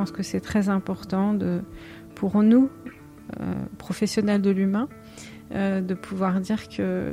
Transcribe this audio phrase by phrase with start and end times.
[0.00, 1.36] pense que c'est très important
[2.14, 2.70] pour nous,
[3.76, 4.88] professionnels de l'humain,
[5.52, 7.12] de pouvoir dire que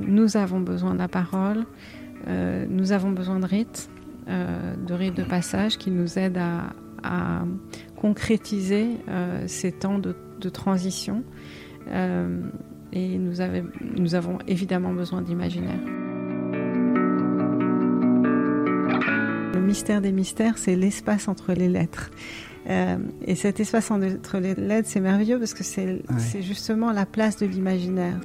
[0.00, 1.64] nous avons besoin de la parole,
[2.68, 3.90] nous avons besoin de rites,
[4.28, 6.42] de rites de passage qui nous aident
[7.02, 7.44] à,
[7.96, 8.86] concrétiser
[9.48, 10.14] ces temps de,
[10.50, 11.24] transition.
[12.92, 13.34] et nous,
[13.96, 16.03] nous avons évidemment besoin d'imaginaire.
[19.64, 22.10] Mystère des mystères, c'est l'espace entre les lettres.
[22.68, 26.02] Euh, et cet espace entre les lettres, c'est merveilleux parce que c'est
[26.40, 28.18] justement la place de l'imaginaire.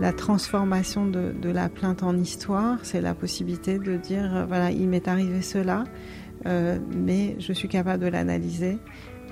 [0.00, 4.88] La transformation de, la plainte en histoire, c'est la possibilité de dire, euh, voilà, il
[4.88, 5.84] m'est arrivé cela,
[6.46, 8.78] euh, mais je suis capable de l'analyser,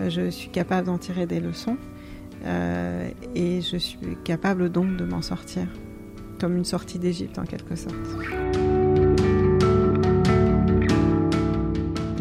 [0.08, 1.76] je suis capable d'en tirer des leçons,
[3.34, 5.68] et je suis capable donc de m'en sortir
[6.42, 7.94] comme une sortie d'Égypte en quelque sorte.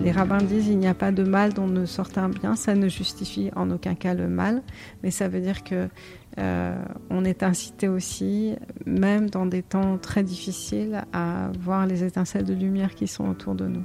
[0.03, 2.75] Les rabbins disent il n'y a pas de mal dont ne sorte un bien, ça
[2.75, 4.61] ne justifie en aucun cas le mal,
[5.01, 5.87] mais ça veut dire que
[6.37, 12.45] euh, on est incité aussi, même dans des temps très difficiles, à voir les étincelles
[12.45, 13.83] de lumière qui sont autour de nous.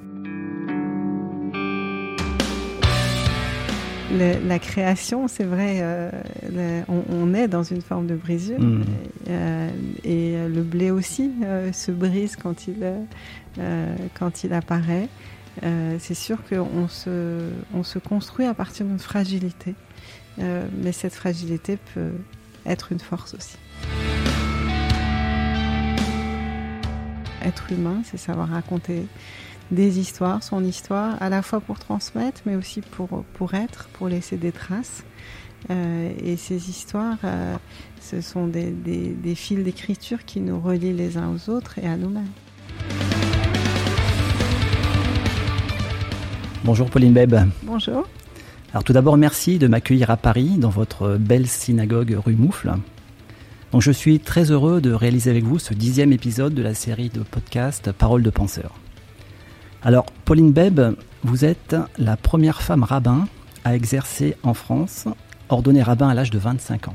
[4.17, 6.11] La création, c'est vrai, euh,
[6.89, 8.61] on, est dans une forme de brisure.
[8.61, 8.85] Mm.
[9.29, 9.71] Euh,
[10.05, 12.87] et, le blé aussi euh, se brise quand il,
[14.15, 15.09] quand il apparaît.
[15.99, 19.75] c'est sûr qu'on se, on se construit à partir d'une fragilité.
[20.39, 22.13] mais cette fragilité peut
[22.67, 23.57] être une force aussi.
[27.43, 29.07] Être humain, c'est savoir raconter
[29.71, 34.09] des histoires, son histoire, à la fois pour transmettre, mais aussi pour, pour être, pour
[34.09, 35.05] laisser des traces.
[35.71, 37.57] Euh, et ces histoires, euh,
[38.01, 41.97] ce sont des, des, fils d'écriture qui nous relient les uns aux autres et à
[41.97, 42.29] nous-mêmes.
[46.65, 47.35] Bonjour Pauline Beb.
[47.63, 48.07] Bonjour.
[48.73, 52.75] Alors tout d'abord, merci de m'accueillir à Paris, dans votre belle synagogue rue Moufle.
[53.73, 57.09] Donc je suis très heureux de réaliser avec vous ce dixième épisode de la série
[57.09, 58.75] de podcast Paroles de penseurs.
[59.87, 60.81] Alors, Pauline Beb,
[61.23, 63.29] vous êtes la première femme rabbin
[63.65, 65.07] à exercer en France,
[65.49, 66.95] ordonnée rabbin à l'âge de 25 ans.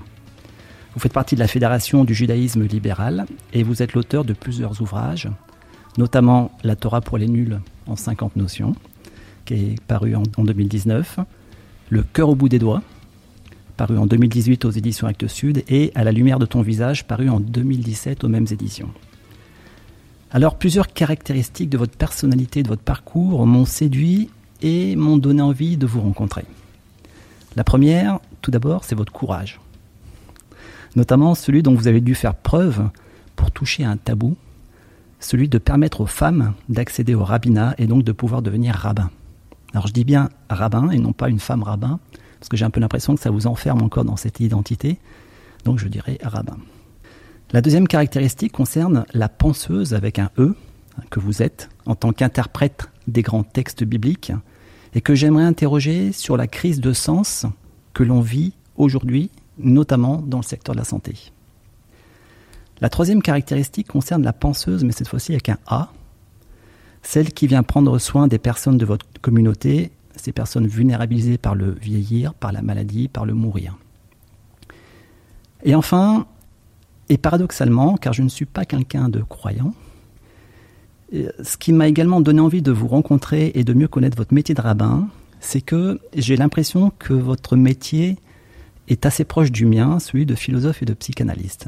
[0.94, 4.82] Vous faites partie de la Fédération du judaïsme libéral et vous êtes l'auteur de plusieurs
[4.82, 5.30] ouvrages,
[5.98, 8.76] notamment La Torah pour les nuls en 50 notions,
[9.46, 11.22] qui est paru en, 2019,
[11.92, 12.82] Le cœur au bout des doigts,
[13.78, 17.30] paru en 2018 aux éditions Actes Sud, et À la lumière de ton visage, paru
[17.30, 18.90] en 2017 aux mêmes éditions.
[20.34, 24.30] Alors plusieurs caractéristiques de votre personnalité, de votre parcours m'ont séduit
[24.62, 26.46] et m'ont donné envie de vous rencontrer.
[27.58, 29.60] La première, tout d'abord, c'est votre courage.
[30.96, 32.90] Notamment celui dont vous avez dû faire preuve
[33.36, 34.38] pour toucher un tabou,
[35.20, 39.10] celui de permettre aux femmes d'accéder au rabbinat et donc de pouvoir devenir rabbin.
[39.74, 42.00] Alors je dis bien rabbin et non pas une femme rabbin,
[42.40, 44.98] parce que j'ai un peu l'impression que ça vous enferme encore dans cette identité,
[45.66, 46.58] donc je dirais rabbin.
[47.54, 50.56] La deuxième caractéristique concerne la penseuse avec un E
[51.10, 54.32] que vous êtes en tant qu'interprète des grands textes bibliques
[54.94, 57.46] et que j'aimerais interroger sur la crise de sens
[57.94, 61.34] que l'on vit aujourd'hui, notamment dans le secteur de la santé.
[62.80, 65.92] La troisième caractéristique concerne la penseuse, mais cette fois-ci avec un A,
[67.04, 71.72] celle qui vient prendre soin des personnes de votre communauté, ces personnes vulnérabilisées par le
[71.72, 73.78] vieillir, par la maladie, par le mourir.
[75.64, 76.28] Et enfin,
[77.12, 79.74] et paradoxalement, car je ne suis pas quelqu'un de croyant,
[81.14, 84.34] euh, ce qui m'a également donné envie de vous rencontrer et de mieux connaître votre
[84.34, 85.10] métier de rabbin,
[85.42, 88.18] c'est que j'ai l'impression que votre métier
[88.88, 91.68] est assez proche du mien, celui de philosophe et de psychanalyste.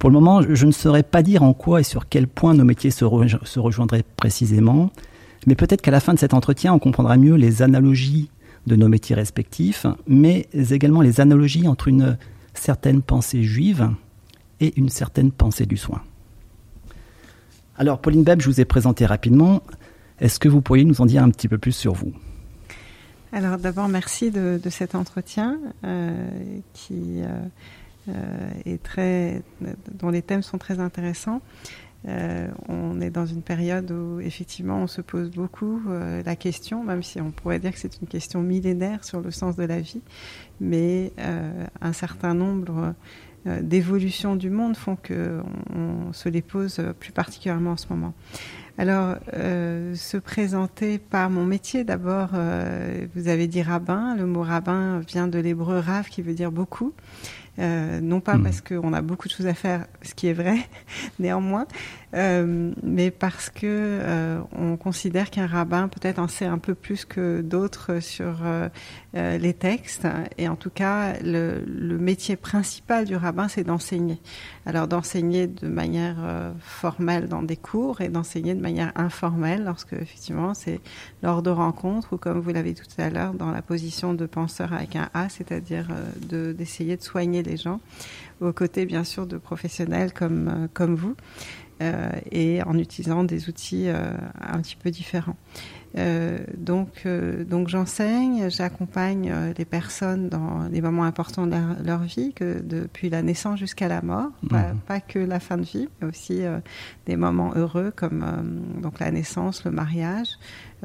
[0.00, 2.64] Pour le moment, je ne saurais pas dire en quoi et sur quel point nos
[2.64, 3.04] métiers se,
[3.44, 4.90] se rejoindraient précisément,
[5.46, 8.28] mais peut-être qu'à la fin de cet entretien, on comprendra mieux les analogies
[8.66, 12.18] de nos métiers respectifs, mais également les analogies entre une
[12.54, 13.88] certaine pensée juive
[14.60, 16.02] et une certaine pensée du soin.
[17.78, 19.62] Alors, Pauline Beb, je vous ai présenté rapidement.
[20.18, 22.12] Est-ce que vous pourriez nous en dire un petit peu plus sur vous?
[23.32, 27.26] Alors, d'abord, merci de, cet entretien euh, qui euh,
[28.08, 29.42] euh, est très,
[29.92, 31.42] dont les thèmes sont très intéressants.
[32.68, 35.82] on est dans une période où effectivement on se pose beaucoup
[36.24, 39.56] la question, même si on pourrait dire que c'est une question millénaire sur le sens
[39.56, 40.02] de la vie,
[40.60, 41.12] mais
[41.80, 42.94] un certain nombre
[43.62, 45.42] d'évolution du monde font qu'on
[45.74, 48.14] on se les pose plus particulièrement en ce moment.
[48.78, 54.14] Alors, euh, se présenter par mon métier, d'abord, euh, vous avez dit rabbin.
[54.16, 56.92] Le mot rabbin vient de l'hébreu rav qui veut dire beaucoup.
[57.58, 58.42] Euh, non pas Hmm.
[58.42, 60.58] parce qu'on a beaucoup de choses à faire, ce qui est vrai,
[61.18, 61.66] néanmoins,
[62.14, 67.04] euh, mais parce que euh, on considère qu'un rabbin peut-être en sait un peu plus
[67.04, 68.68] que d'autres sur euh,
[69.16, 70.06] euh, les textes.
[70.38, 74.20] Et en tout cas, le, le métier principal du rabbin, c'est d'enseigner.
[74.66, 79.92] Alors d'enseigner de manière euh, formelle dans des cours et d'enseigner de manière informelle lorsque
[79.92, 80.80] effectivement c'est
[81.22, 84.72] lors de rencontres ou comme vous l'avez tout à l'heure dans la position de penseur
[84.72, 87.80] avec un A, c'est-à-dire euh, de- d'essayer de soigner les gens
[88.40, 91.14] aux côtés bien sûr de professionnels comme comme vous
[91.82, 95.36] euh, et en utilisant des outils euh, un petit peu différents.
[95.98, 97.06] Euh, donc,
[97.48, 103.10] donc j'enseigne, j'accompagne les personnes dans les moments importants de leur, leur vie, que depuis
[103.10, 104.78] la naissance jusqu'à la mort, pas, Mhm.
[104.86, 106.42] pas que la fin de vie, mais aussi
[107.06, 108.24] des moments heureux comme
[108.82, 110.28] donc la naissance, le mariage,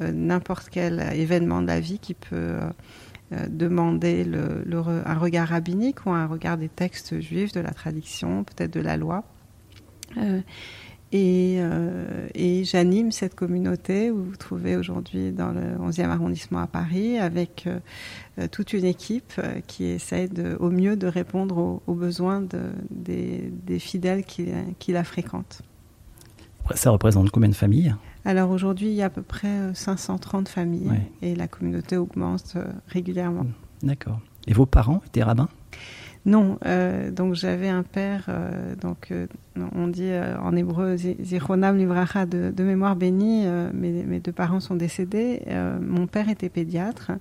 [0.02, 2.56] n'importe quel événement de la vie qui peut
[3.50, 4.66] demander le,
[5.06, 8.98] un regard rabbinique ou un regard des textes juifs, de la tradition, peut-être de la
[8.98, 9.24] loi.
[10.18, 10.42] Euh,
[11.14, 16.60] et, euh, et j'anime cette communauté où vous vous trouvez aujourd'hui dans le 11e arrondissement
[16.60, 21.58] à Paris avec euh, toute une équipe euh, qui essaye de, au mieux de répondre
[21.58, 22.62] aux, aux besoins de,
[22.92, 24.46] des, des fidèles qui,
[24.80, 25.62] qui la fréquentent.
[26.76, 27.94] Ça représente combien de familles?
[28.24, 31.12] Alors aujourd'hui, il y a à peu près euh, 530 familles Ouais.
[31.22, 32.56] et la communauté augmente
[32.88, 33.48] régulièrement.
[33.84, 34.20] D'accord.
[34.48, 35.50] Et vos parents étaient rabbins?
[36.26, 39.26] Non, euh, donc j'avais un père, euh, donc euh,
[39.76, 43.46] on dit en hébreu Zi- Zichronam Livracha de, de mémoire bénie.
[43.74, 45.42] mes, mes deux parents sont décédés.
[45.82, 47.12] Mon père était pédiatre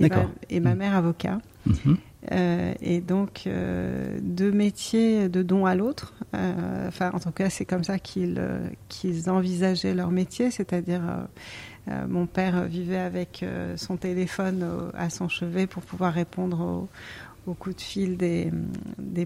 [0.00, 0.30] et, ma, D'accord.
[0.48, 0.78] et ma Mm.
[0.78, 1.38] mère avocat.
[1.66, 1.96] Mhm.
[2.32, 3.46] Euh, et donc
[4.22, 6.14] deux métiers de don à l'autre.
[6.32, 8.40] Enfin, en tout cas, c'est comme ça qu'ils
[9.30, 11.02] envisageaient leur métier, c'est-à-dire
[11.88, 16.60] euh, mon père vivait avec euh, son téléphone au- à son chevet pour pouvoir répondre
[16.60, 16.88] aux
[17.46, 18.50] au coups de fil des,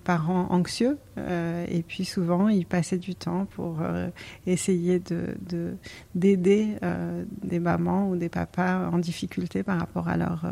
[0.01, 0.99] parents anxieux.
[1.19, 4.09] Euh, et puis souvent, il passait du temps pour euh,
[4.47, 5.75] essayer de de-
[6.15, 10.45] d'aider euh, des mamans ou des papas en difficulté par rapport à leur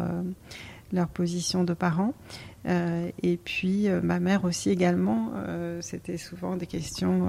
[0.92, 2.14] leur position de parents.
[3.22, 5.32] Et puis ma mère aussi également,
[5.80, 7.28] c'était souvent des questions,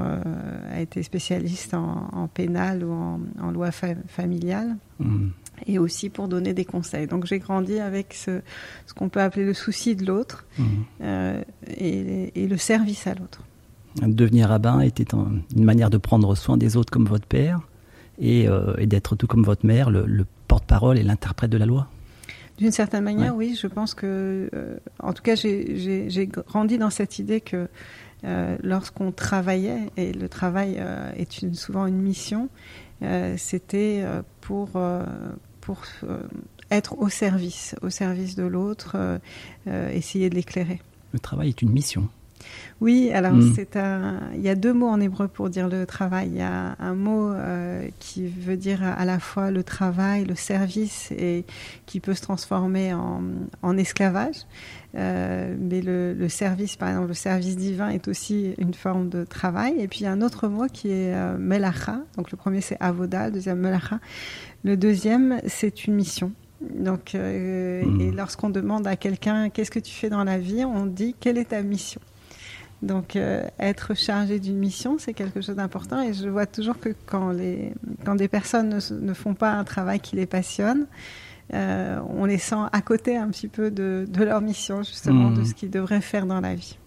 [0.72, 5.32] a été spécialiste en, en pénal ou en, loi fa- familiale Mhm.
[5.68, 7.08] Et aussi pour donner des conseils.
[7.08, 8.42] Donc j'ai grandi avec ce,
[8.86, 10.66] ce qu'on peut appeler le souci de l'autre Mhm.
[11.02, 11.42] euh,
[11.78, 13.44] et, et le service à l'autre.
[14.02, 17.60] Devenir rabbin était un- une manière de prendre soin des autres comme votre père
[18.20, 21.66] et, euh, et d'être tout comme votre mère, le, le porte-parole et l'interprète de la
[21.66, 21.88] loi.
[22.58, 27.18] D'une certaine manière, oui, je pense que, euh, en tout cas, j'ai- grandi dans cette
[27.18, 27.68] idée que
[28.26, 32.50] euh, lorsqu'on travaillait, et le travail euh, est une- souvent une mission,
[33.02, 35.06] euh, c'était euh, pour, euh,
[35.70, 36.18] pour euh,
[36.72, 39.20] être au service, au service de l'autre, euh,
[39.68, 40.80] euh, essayer de l'éclairer.
[41.14, 42.08] Le travail est une mission.
[42.82, 43.52] Oui, alors Mm.
[43.56, 44.22] c'est un.
[44.34, 46.30] Il y a deux mots en hébreu pour dire le travail.
[46.32, 50.36] Il y a un mot euh, qui veut dire à la fois le travail, le
[50.36, 51.44] service, et
[51.86, 53.22] qui peut se transformer en,
[53.62, 54.38] en esclavage.
[54.96, 59.26] Euh, mais le, le service, par exemple, le service divin est aussi une forme de
[59.26, 59.74] travail.
[59.78, 62.00] Et puis il y a un autre mot qui est euh, melacha.
[62.16, 64.00] Donc le premier c'est avoda, le deuxième melacha.
[64.64, 66.32] Le deuxième c'est une mission.
[66.62, 70.86] Donc, euh, et lorsqu'on demande à quelqu'un qu'est-ce que tu fais dans la vie, on
[70.86, 72.02] dit quelle est ta mission?
[72.82, 76.02] Donc, euh, être chargé d'une mission, c'est quelque chose d'important.
[76.02, 77.74] Et je vois toujours que quand, les,
[78.06, 80.86] quand des personnes ne, font pas un travail qui les passionne,
[81.54, 85.44] euh, on les sent à côté un petit peu de, de leur mission, justement, de
[85.44, 86.78] ce qu'ils devraient faire dans la vie.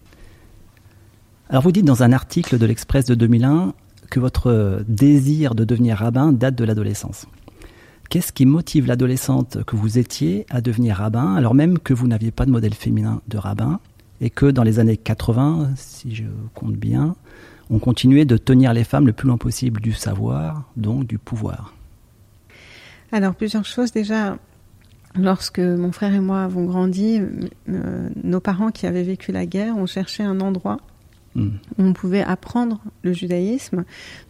[1.49, 3.73] Alors vous dites dans un article de l'Express de 2001
[4.09, 7.27] que votre désir de devenir rabbin date de l'adolescence.
[8.13, 12.29] Qu'est-ce qui motive l'adolescente que vous étiez à devenir rabbin alors même que vous n'aviez
[12.29, 13.79] pas de modèle féminin de rabbin
[14.21, 17.15] et que dans les années 80, si je compte bien,
[17.71, 21.73] on continuait de tenir les femmes le plus loin possible du savoir, donc du pouvoir?
[23.11, 23.91] Alors, plusieurs choses.
[23.91, 24.37] Déjà,
[25.15, 27.19] lorsque mon frère et moi avons grandi,
[27.67, 30.77] euh, nos parents qui avaient vécu la guerre ont cherché un endroit
[31.35, 31.49] Hmm.
[31.79, 33.85] où on pouvait apprendre le judaïsme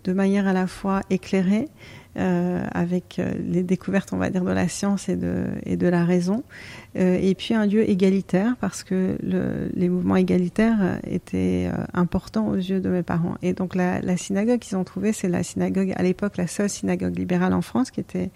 [0.06, 1.68] de manière à la fois éclairée,
[2.16, 6.06] avec euh, les découvertes, on va dire, de la science et de, et de la
[6.06, 11.70] raison, euh, et puis un lieu égalitaire, parce que le, les mouvements égalitaires euh, étaient
[11.72, 13.36] euh, importants aux yeux de mes parents.
[13.42, 17.18] Et donc la, synagogue qu'ils ont trouvée, c'est la synagogue, à l'époque, la seule synagogue
[17.18, 18.30] libérale en France, qui était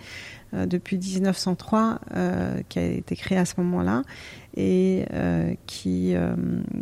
[0.54, 4.04] euh, depuis 1903, euh, qui a été créée à ce moment-là.
[4.60, 5.06] et
[5.68, 6.16] qui,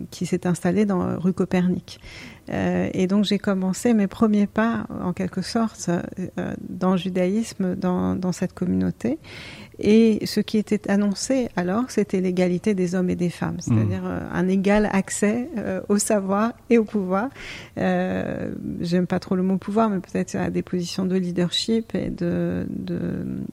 [0.09, 1.99] qui s'est installé dans rue Copernic.
[2.47, 5.89] et donc j'ai commencé mes premiers pas, en quelque sorte,
[6.69, 9.19] dans le judaïsme, dans, dans cette communauté.
[9.79, 14.07] Et ce qui était annoncé alors, c'était l'égalité des hommes et des femmes, c'est-à-dire mmh.
[14.07, 17.29] euh, un égal accès euh, au savoir et au pouvoir.
[17.79, 22.11] Euh, J'aime pas trop le mot pouvoir, mais peut-être à des positions de leadership et
[22.11, 22.67] de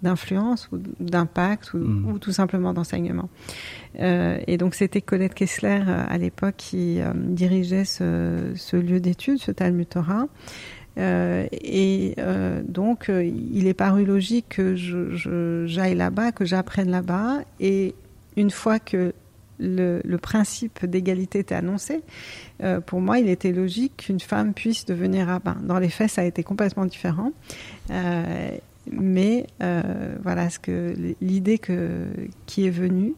[0.03, 2.13] d'influence ou d'impact ou, mmh.
[2.13, 3.31] ou, tout simplement d'enseignement.
[3.99, 9.53] Euh, et donc c'était Colette Kessler à l'époque qui dirigeait ce, ce lieu d'études, ce
[9.53, 10.27] Talmud Torah.
[10.99, 14.75] Euh, et euh, donc, euh, il est paru logique que
[15.67, 17.41] j'aille là-bas, que j'apprenne là-bas.
[17.61, 17.95] Et
[18.37, 19.15] une fois que
[19.59, 22.01] le, principe d'égalité était annoncé,
[22.63, 25.57] euh, pour moi, il était logique qu'une femme puisse devenir rabbin.
[25.63, 27.33] Dans les faits, ça a été complètement différent.
[27.91, 28.57] Euh,
[28.91, 29.47] mais
[30.25, 31.61] voilà ce que l'idée
[32.47, 33.15] qui est venue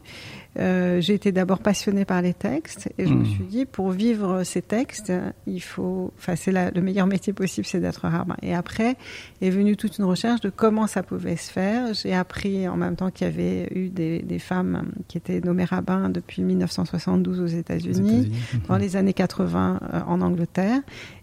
[0.57, 3.25] euh, j'ai été d'abord passionnée par les textes et je me hmm.
[3.25, 5.11] suis dit pour vivre ces textes,
[5.47, 8.37] il faut, enfin c'est le meilleur métier possible, c'est d'être rabbin.
[8.41, 8.95] Et après
[9.41, 11.93] est venue toute une recherche de comment ça pouvait se faire.
[11.93, 15.65] J'ai appris en même temps qu'il y avait eu des, des, femmes qui étaient nommées
[15.65, 18.31] rabbins depuis 1972 aux États-Unis,
[18.67, 20.81] dans les années 80 euh, en Angleterre.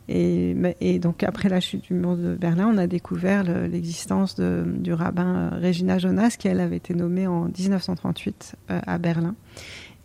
[0.09, 4.93] Et, et, donc après la chute du mur de Berlin, on a découvert l'existence du
[4.93, 9.22] rabbin euh, Regina Jonas, qui elle avait été nommée en 1938 à Berlin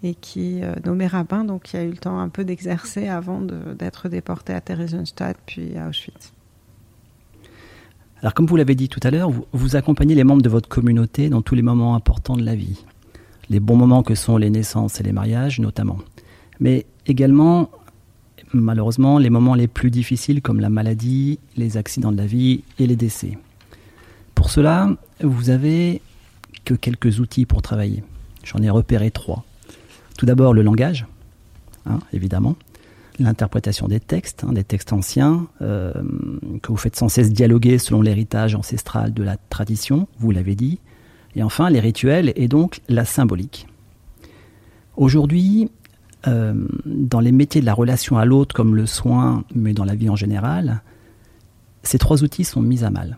[0.04, 3.42] et qui euh, nommé rabbin, donc qui a eu le temps un peu d'exercer avant
[3.42, 6.34] d'être déporté à Theresienstadt puis à Auschwitz.
[8.22, 10.70] Alors comme vous l'avez dit tout à l'heure, vous, vous, accompagnez les membres de votre
[10.70, 12.84] communauté dans tous les moments importants de la vie.
[13.50, 16.00] Les bons moments que sont les naissances et les mariages notamment.
[16.60, 17.70] Mais également,
[18.54, 22.88] malheureusement, les moments les plus difficiles comme la maladie, les accidents de la vie et
[22.88, 23.38] les décès.
[24.36, 24.90] Pour cela,
[25.22, 26.02] vous avez
[26.66, 28.04] que quelques outils pour travailler.
[28.48, 29.44] J'en ai repéré trois.
[30.18, 31.06] Tout d'abord le langage,
[31.86, 32.56] hein, évidemment,
[33.20, 35.94] l'interprétation des textes, hein, des textes anciens, euh,
[36.62, 40.80] que vous faites sans cesse dialoguer selon l'héritage ancestral de la tradition, vous l'avez dit,
[41.36, 43.68] et enfin les rituels et donc la symbolique.
[44.96, 45.70] Aujourd'hui,
[46.28, 46.54] euh,
[46.86, 50.10] dans les métiers de la relation à l'autre comme le soin, mais dans la vie
[50.10, 50.82] en général,
[51.84, 53.18] ces trois outils sont mis à mal.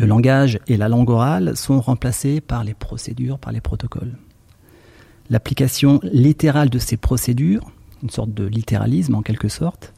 [0.00, 4.16] Le langage et la langue orale sont remplacés par les procédures, par les protocoles.
[5.28, 7.70] L'application littérale de ces procédures,
[8.02, 9.92] une sorte de littéralisme en quelque sorte,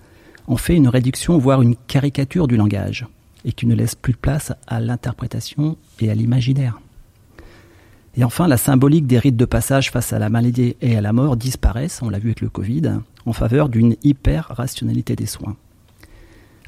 [0.48, 3.06] en fait une réduction, voire une caricature du langage,
[3.44, 6.80] et qui ne laisse plus de place à l'interprétation et à l'imaginaire.
[8.16, 11.12] Et enfin, la symbolique des rites de passage face à la maladie et à la
[11.12, 12.94] mort disparaissent, on l'a vu avec le Covid,
[13.24, 15.56] en faveur d'une hyper-rationalité des soins.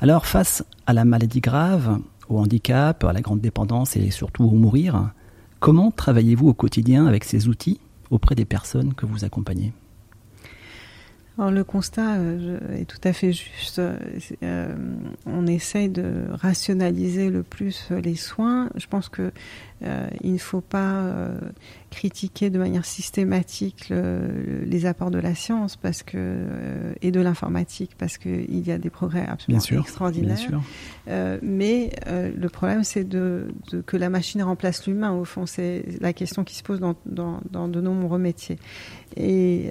[0.01, 4.55] Alors, face à la maladie grave, au handicap, à la grande dépendance et surtout au
[4.55, 5.13] mourir.
[5.61, 9.73] Comment travaillez-vous au quotidien avec ces outils auprès des personnes que vous accompagnez?
[11.37, 13.81] Le constat euh, est tout à fait juste.
[13.81, 14.75] Euh,
[15.27, 18.71] on essaye de rationaliser le plus les soins.
[18.77, 19.33] Je pense que
[19.83, 21.37] euh, il ne faut pas euh,
[21.91, 27.93] critiquer de manière systématique les apports de la science parce que euh, et de l'informatique
[27.99, 30.39] parce qu'il y a des progrès absolument extraordinaires.
[31.43, 33.49] mais le problème, c'est de,
[33.87, 35.13] que la machine remplace l'humain.
[35.13, 38.59] Au fond, c'est la question qui se pose dans, dans, de nombreux métiers.
[39.17, 39.71] Et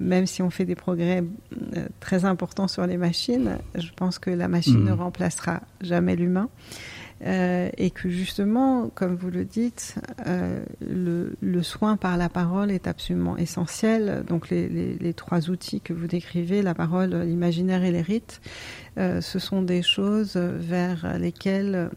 [0.00, 1.24] même si on fait des progrès
[2.00, 4.88] très importants sur les machines, je pense que la machine mmh.
[4.88, 6.48] ne remplacera jamais l'humain.
[7.24, 9.94] Euh, et que justement, comme vous le dites,
[10.26, 14.22] euh, le, soin par la parole est absolument essentiel.
[14.26, 18.42] Donc les, trois outils que vous décrivez, la parole, l'imaginaire et les rites,
[18.98, 21.90] euh, ce sont des choses vers lesquelles,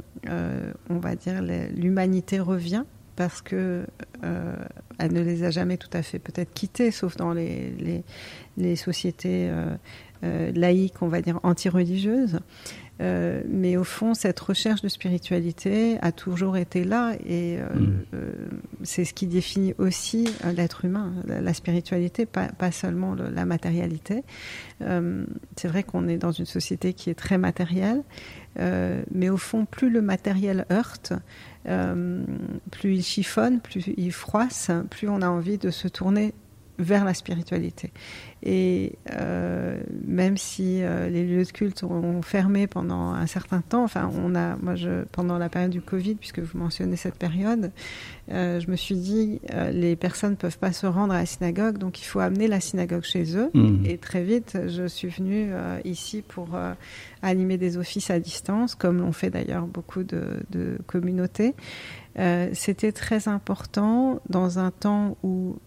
[0.89, 2.85] on va dire, l'humanité revient
[3.15, 3.85] parce que
[4.21, 9.51] elle ne les a jamais tout à fait peut-être quittées, sauf dans les sociétés
[10.23, 12.39] laïques, on va dire anti-religieuses.
[13.01, 18.05] Euh, mais au fond, cette recherche de spiritualité a toujours été là et euh, mm.
[18.13, 18.31] euh,
[18.83, 24.23] c'est ce qui définit aussi l'être humain, la, spiritualité, pas, pas seulement la matérialité.
[24.79, 28.03] c'est vrai qu'on est dans une société qui est très matérielle,
[28.57, 31.13] mais au fond, plus le matériel heurte,
[32.71, 36.33] plus il chiffonne, plus il froisse, plus on a envie de se tourner
[36.79, 37.91] vers la spiritualité.
[38.41, 43.83] Et euh, même si euh, les lieux de culte ont fermé pendant un certain temps,
[43.83, 47.71] enfin, on a, moi, je, pendant la période du Covid, puisque vous mentionnez cette période,
[48.31, 49.41] euh, je me suis dit,
[49.73, 52.61] les personnes ne peuvent pas se rendre à la synagogue, donc il faut amener la
[52.61, 53.49] synagogue chez eux.
[53.53, 53.85] Mmh.
[53.85, 55.51] Et très vite, je suis venue
[55.83, 56.57] ici pour
[57.21, 61.55] animer des offices à distance, comme l'ont fait d'ailleurs beaucoup de, de communautés.
[62.53, 65.57] C'était très important dans un temps où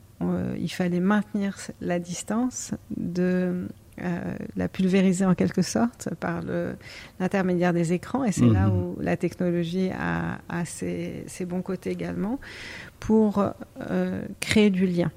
[0.59, 3.69] il fallait maintenir la distance de
[4.57, 6.41] la pulvériser en quelque sorte par
[7.21, 8.77] l'intermédiaire des écrans, et c'est là mhm.
[8.77, 12.41] où la technologie a, a ses, ses, bons côtés également,
[12.99, 13.45] pour
[14.41, 15.11] créer du lien.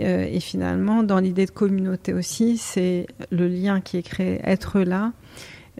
[0.00, 4.80] Euh, et finalement, dans l'idée de communauté aussi, c'est le lien qui est créé, être
[4.80, 5.12] là,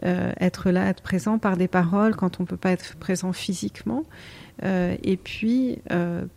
[0.05, 3.33] euh, être là, être présent par des paroles quand on ne peut pas être présent
[3.33, 4.03] physiquement.
[4.63, 5.79] Euh, et puis,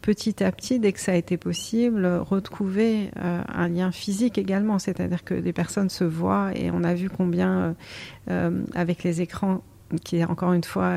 [0.02, 5.25] petit à petit, dès que ça a été possible, retrouver un lien physique également, c'est-à-dire
[5.25, 7.75] que les personnes se voient et on a vu combien,
[8.75, 9.62] avec les écrans,
[10.04, 10.95] qui encore une fois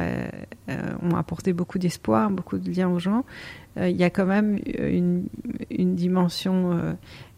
[0.67, 3.23] ont apporté beaucoup d'espoir, beaucoup de liens aux gens,
[3.68, 5.27] euh, il y a quand même une,
[5.69, 6.93] une dimension, euh,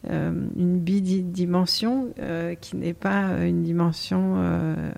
[0.09, 2.13] euh, une bidimension
[2.59, 4.35] qui n'est pas une dimension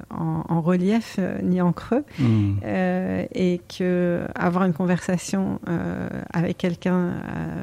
[0.09, 2.53] en, en, relief ni en creux, mmh.
[3.33, 5.59] et que avoir une conversation
[6.31, 7.13] avec quelqu'un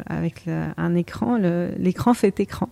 [0.06, 0.44] avec
[0.76, 1.38] un écran,
[1.78, 2.68] l'écran fait écran.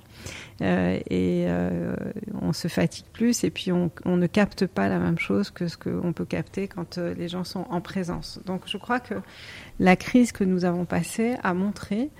[0.60, 1.94] Euh, et euh,
[2.42, 5.68] on se fatigue plus et puis on, on, ne capte pas la même chose que
[5.68, 8.40] ce qu'on peut capter quand euh, les gens sont en présence.
[8.44, 9.14] Donc je crois que
[9.78, 10.97] la crise que nous avons passée
[11.42, 12.10] a montré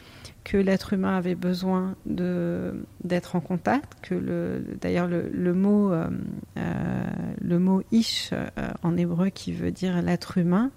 [0.49, 6.09] que l'être humain avait besoin d'être en contact, que le, d'ailleurs le, le, mot, euh,
[6.57, 7.05] euh,
[7.39, 8.49] le mot ish euh,
[8.83, 10.71] en hébreu qui veut dire l'être humain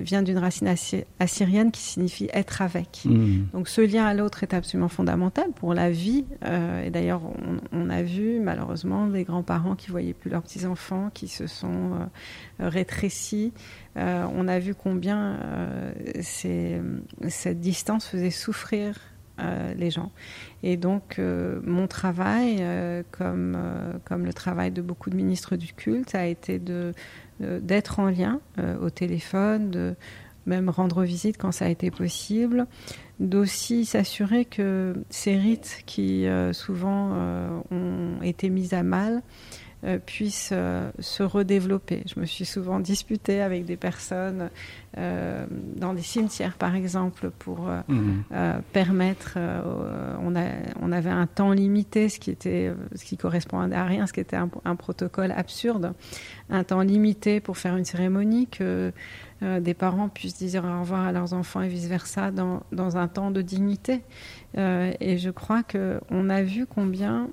[0.00, 0.72] vient d'une racine
[1.18, 3.02] assyrienne qui signifie être avec.
[3.04, 3.46] Mmh.
[3.52, 6.24] Donc ce lien à l'autre est absolument fondamental pour la vie.
[6.84, 11.26] et d'ailleurs, on, on, a vu malheureusement des grands-parents qui voyaient plus leurs petits-enfants, qui
[11.26, 11.98] se sont
[12.60, 13.52] rétrécis.
[13.96, 18.98] Euh, on a vu combien euh, cette distance faisait souffrir
[19.38, 20.12] euh, les gens.
[20.62, 22.64] Et donc, mon travail,
[23.10, 23.56] comme,
[24.10, 26.60] le travail de beaucoup de ministres du culte, a été
[27.40, 28.40] d'être en lien
[28.80, 29.94] au téléphone, de
[30.46, 32.66] même rendre visite quand ça a été possible,
[33.20, 37.12] d'aussi s'assurer que ces rites qui souvent
[37.70, 39.22] ont été mis à mal,
[39.86, 42.02] euh, puisse euh, se redévelopper.
[42.12, 44.50] Je me suis souvent disputée avec des personnes
[44.98, 48.24] euh, dans des cimetières, par exemple, pour mhm.
[48.72, 49.36] permettre.
[49.36, 50.48] on, a,
[50.80, 54.20] on avait un temps limité, ce qui était, ce qui correspondait à rien, ce qui
[54.20, 55.92] était un, protocole absurde,
[56.50, 58.92] un temps limité pour faire une cérémonie que
[59.42, 63.06] des parents puissent dire au revoir à leurs enfants et vice versa dans, dans un
[63.06, 64.02] temps de dignité.
[64.56, 67.28] et je crois que on a vu combien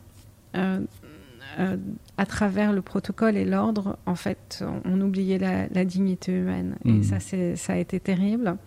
[1.59, 1.77] euh,
[2.17, 6.77] à travers le protocole et l'ordre, en fait, on, oubliait la, dignité humaine.
[6.85, 7.03] Et mmh.
[7.03, 7.19] ça,
[7.55, 8.57] ça a été terrible.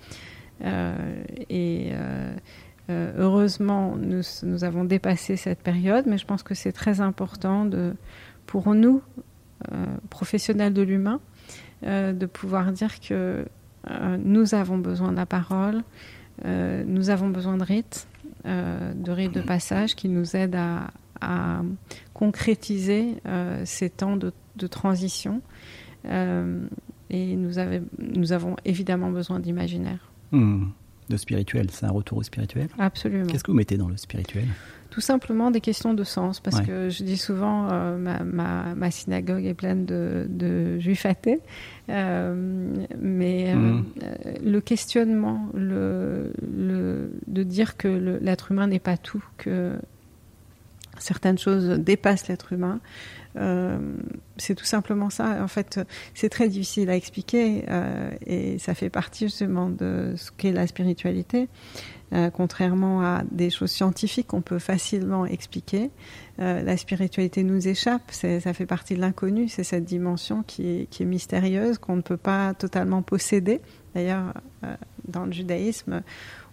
[0.64, 6.72] Euh, et euh, heureusement, nous, nous, avons dépassé cette période, mais je pense que c'est
[6.72, 7.94] très important de,
[8.46, 9.02] pour nous,
[10.10, 11.20] professionnels de l'humain,
[11.82, 13.46] de pouvoir dire que
[14.18, 15.82] nous avons besoin de la parole,
[16.44, 18.06] nous avons besoin de rites,
[18.44, 21.62] de rites de passage qui nous aident à, à
[22.14, 24.32] concrétiser euh, ces temps de,
[24.66, 25.42] transition.
[26.06, 26.66] Euh,
[27.10, 27.52] et nous,
[27.98, 30.10] nous, avons évidemment besoin d'imaginaire.
[30.32, 30.68] Hmm.
[31.08, 33.26] De spirituel, c'est un retour au spirituel Absolument.
[33.26, 34.46] Qu'est-ce que vous mettez dans le spirituel?
[34.90, 39.54] Tout simplement des questions de sens, parce que je dis souvent, euh, ma, synagogue est
[39.54, 41.40] pleine de, de juifs athées,
[41.88, 43.84] mais hmm.
[44.42, 47.88] le questionnement, le, le, de dire que
[48.20, 49.78] l'être humain n'est pas tout, que
[50.98, 52.80] certaines choses dépassent l'être humain.
[53.38, 53.78] Euh,
[54.36, 55.42] c'est tout simplement ça.
[55.42, 55.80] En fait,
[56.14, 60.66] c'est très difficile à expliquer euh, et ça fait partie justement de ce qu'est la
[60.66, 61.48] spiritualité.
[62.12, 65.90] Euh, contrairement à des choses scientifiques qu'on peut facilement expliquer,
[66.38, 68.10] la spiritualité nous échappe.
[68.10, 69.48] Ça fait partie de l'inconnu.
[69.48, 73.62] C'est cette dimension qui est, qui est mystérieuse qu'on ne peut pas totalement posséder.
[73.94, 74.34] D'ailleurs,
[75.08, 76.02] dans le judaïsme,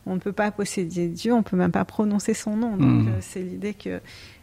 [0.06, 2.78] on ne peut pas posséder Dieu, on ne peut même pas prononcer son nom.
[2.78, 3.12] Donc mmh.
[3.22, 4.00] c'est l'idée que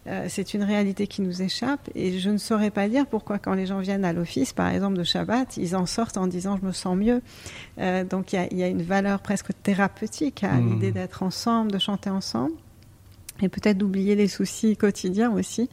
[0.06, 3.52] euh, c'est une réalité qui nous échappe et je ne saurais pas dire pourquoi quand
[3.52, 6.66] les gens viennent à l'office, par exemple de Shabbat, ils en sortent en disant je
[6.66, 7.20] me sens mieux.
[7.78, 10.70] Euh, donc il y, a, une valeur presque thérapeutique à mmh.
[10.70, 12.54] l'idée d'être ensemble, de chanter ensemble
[13.42, 15.68] et peut-être d'oublier les soucis quotidiens aussi,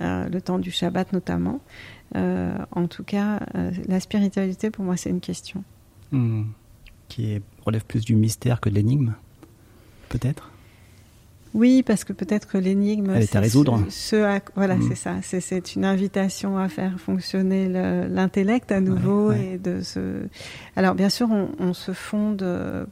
[0.00, 1.60] euh, le temps du Shabbat notamment.
[2.14, 3.40] en tout cas,
[3.86, 5.62] la spiritualité pour moi c'est une question.
[6.10, 6.44] Mmh.
[7.08, 9.14] Qui relève plus du mystère que de l'énigme,
[10.08, 10.50] peut-être?
[11.54, 13.10] Oui, parce que peut-être que l'énigme.
[13.14, 13.82] Elle est à résoudre.
[13.88, 14.88] Ce, voilà, mm.
[14.88, 15.14] c'est ça.
[15.22, 20.22] C'est une invitation à faire fonctionner l'intellect à nouveau et de se.
[20.76, 22.44] Alors bien sûr, on, se fonde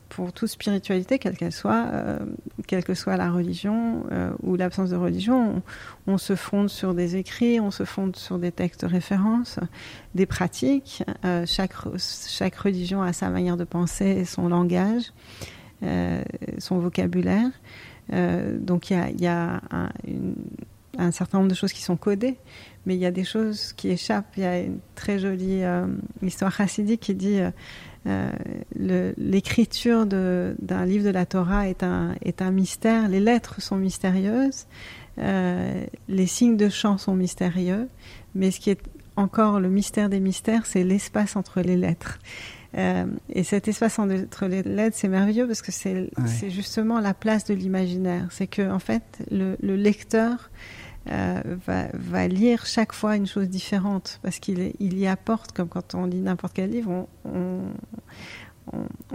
[0.08, 2.18] pour toute spiritualité, quelle qu'elle soit, euh,
[2.66, 5.62] quelle que soit la religion euh, ou l'absence de religion,
[6.06, 9.58] on, se fonde sur des écrits, on se fonde sur des textes de référence,
[10.14, 11.02] des pratiques.
[11.24, 15.12] Euh, chaque chaque religion a sa manière de penser et son langage,
[16.58, 17.50] son vocabulaire.
[18.10, 19.60] Donc il y a,
[20.98, 22.36] un, certain nombre de choses qui sont codées,
[22.86, 24.36] mais il y a des choses qui échappent.
[24.36, 25.62] Il y a une très jolie
[26.22, 27.40] histoire chassidique qui dit
[28.76, 34.66] l'écriture d'un livre de la Torah est un, est un mystère, les lettres sont mystérieuses,
[35.18, 37.88] les signes de chant sont mystérieux,
[38.34, 38.80] mais ce qui est
[39.16, 42.18] encore le mystère des mystères, c'est l'espace entre les lettres.
[42.76, 46.10] Euh, et cet espace entre les lettres, c'est merveilleux parce que c'est
[46.50, 48.28] justement la place de l'imaginaire.
[48.30, 50.50] C'est que en fait, le, lecteur
[51.10, 51.40] euh,
[51.94, 56.04] va, lire chaque fois une chose différente parce qu'il il y apporte, comme quand on
[56.04, 57.60] lit n'importe quel livre, on,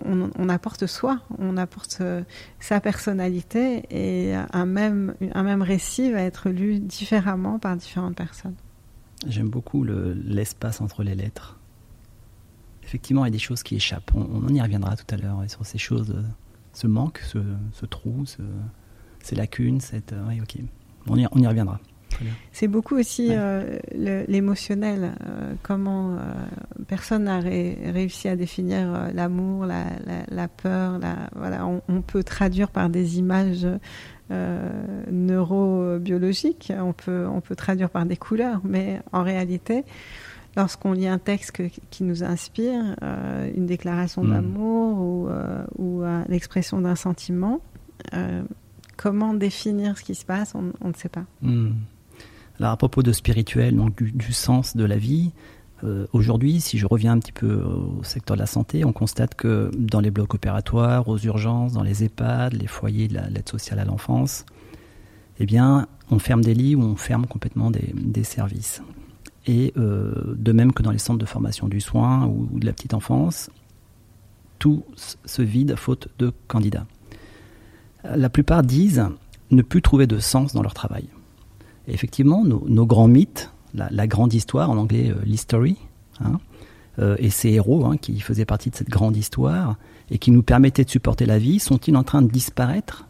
[0.06, 2.24] on, apporte soi, on apporte euh,
[2.60, 8.56] sa personnalité et un même, un même récit va être lu différemment par différentes personnes.
[9.28, 11.61] J'aime beaucoup l'espace entre les lettres.
[12.92, 14.12] Effectivement, il y a des choses qui échappent.
[14.14, 16.22] On, y reviendra tout à l'heure sur ces choses, euh,
[16.74, 18.26] ce manque, ce, trou,
[19.22, 19.80] ces lacunes.
[19.80, 20.58] Cette, euh, oui, ok.
[21.08, 21.80] On y, on y reviendra.
[22.52, 23.80] C'est beaucoup aussi euh,
[24.28, 25.14] l'émotionnel.
[25.64, 26.18] comment
[26.90, 31.00] personne n'a réussi à définir l'amour, la, peur.
[31.34, 33.66] voilà, on, peut traduire par des images
[34.32, 34.70] euh,
[35.12, 39.84] neurobiologique, on peut, on peut traduire par des couleurs, mais en réalité,
[40.56, 44.30] lorsqu'on lit un texte qui nous inspire, euh, une déclaration hmm.
[44.30, 47.62] d'amour ou, euh, ou l'expression d'un sentiment,
[48.98, 51.26] comment définir ce qui se passe, on, ne sait pas.
[51.42, 51.72] Hmm.
[52.60, 55.32] Alors à propos de spirituel, donc du sens de la vie,
[55.84, 59.36] euh, aujourd'hui, si je reviens un petit peu au secteur de la santé, on constate
[59.36, 63.80] que dans les blocs opératoires, aux urgences, dans les EHPAD, les foyers de l'aide sociale
[63.80, 64.46] à l'enfance,
[65.40, 68.82] eh bien, on ferme des lits ou on ferme complètement des, services.
[69.48, 72.74] Et euh, de même que dans les centres de formation du soin ou, de la
[72.74, 73.50] petite enfance,
[74.60, 74.84] tout
[75.26, 76.86] se vide faute de candidats.
[78.04, 79.06] La plupart disent
[79.50, 81.08] ne plus trouver de sens dans leur travail.
[81.88, 85.78] Et effectivement, nos grands mythes, la, grande histoire, en anglais euh, l'history,
[86.20, 86.40] hein,
[87.00, 89.78] euh, et ces héros hein, qui faisaient partie de cette grande histoire
[90.10, 93.08] et qui nous permettaient de supporter la vie, sont-ils en train de disparaître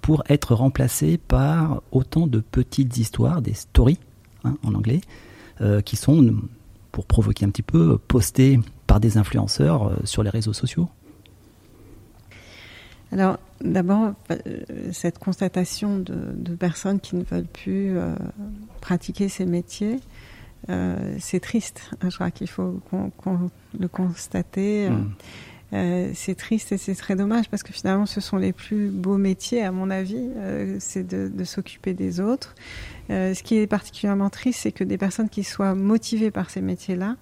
[0.00, 3.98] pour être remplacés par autant de petites histoires, des stories
[4.44, 5.00] hein, en anglais,
[5.60, 6.34] euh, qui sont,
[6.92, 10.88] pour provoquer un petit peu, postées par des influenceurs sur les réseaux sociaux
[13.12, 14.36] alors, d'abord, euh,
[14.92, 18.14] cette constatation de, personnes qui ne veulent plus euh,
[18.80, 20.00] pratiquer ces métiers,
[20.68, 21.90] euh, c'est triste.
[22.02, 23.12] Je crois qu'il faut qu'on
[23.78, 24.90] le constater.
[24.90, 26.14] Mm.
[26.14, 29.62] c'est triste et c'est très dommage parce que finalement, ce sont les plus beaux métiers,
[29.62, 30.28] à mon avis,
[30.78, 32.54] c'est de, de s'occuper des autres.
[33.08, 37.16] Ce qui est particulièrement triste, c'est que des personnes qui soient motivées par ces métiers-là,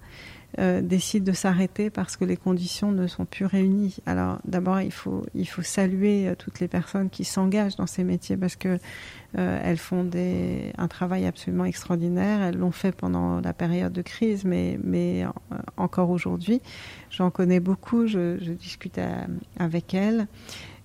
[0.59, 3.97] euh, décide de s'arrêter parce que les conditions ne sont plus réunies.
[4.05, 5.23] Alors d'abord, il faut,
[5.61, 8.79] saluer euh, toutes les personnes qui s'engagent dans ces métiers parce que
[9.37, 10.09] euh, elles font
[10.77, 12.41] un travail absolument extraordinaire.
[12.41, 15.25] Elles l'ont fait pendant la période de crise, mais,
[15.75, 16.61] encore aujourd'hui.
[17.11, 18.99] J'en connais beaucoup, je discute
[19.59, 20.27] avec elles.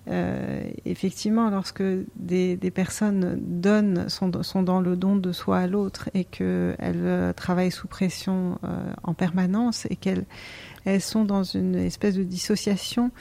[0.09, 1.83] Euh, effectivement, lorsque
[2.17, 7.71] des, personnes donnent, sont, dans le don de soi à l'autre et qu'elles euh, travaillent
[7.71, 10.25] sous pression euh, en permanence et qu'elles
[10.83, 13.11] elles sont dans une espèce de dissociation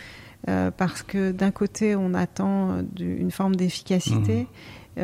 [0.76, 4.48] parce que d'un côté on attend une forme d'efficacité
[4.96, 5.00] mmh.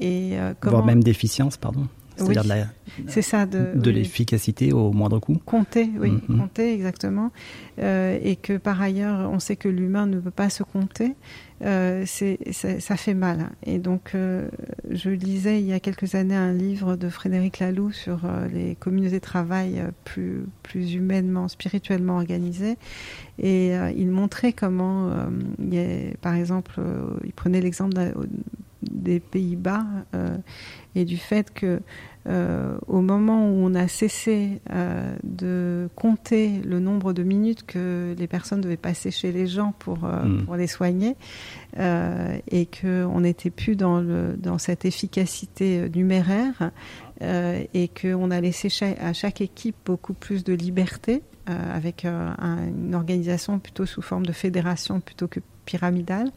[0.00, 0.78] et comment...
[0.78, 1.86] voire même d'efficience, pardon.
[2.26, 2.68] C'est-à-dire
[3.06, 5.36] c'est ça de, l'efficacité au moindre coût.
[5.44, 6.38] Compter, oui, mm-hmm.
[6.38, 7.30] compter exactement.
[7.78, 11.14] Euh, et que par ailleurs, on sait que l'humain ne peut pas se compter.
[11.62, 13.50] Euh, ça fait mal.
[13.64, 14.48] Et donc, euh,
[14.90, 18.20] je lisais il y a quelques années un livre de Frédéric Laloux sur
[18.52, 22.76] les communautés de travail plus, plus humainement, spirituellement organisées.
[23.38, 25.10] Et il montrait comment,
[25.58, 26.80] il par exemple,
[27.24, 27.94] il prenait l'exemple
[28.82, 29.84] des Pays-Bas
[30.94, 31.80] et du fait que
[32.26, 38.14] euh, au moment où on a cessé euh, de compter le nombre de minutes que
[38.18, 40.44] les personnes devaient passer chez les gens pour, euh, hmm.
[40.44, 41.16] pour les soigner,
[41.78, 46.72] et qu'on n'était plus dans, le, dans cette efficacité numéraire,
[47.22, 48.68] et qu'on a laissé
[49.00, 55.00] à chaque équipe beaucoup plus de liberté, avec une organisation plutôt sous forme de fédération
[55.00, 56.30] plutôt que pyramidale,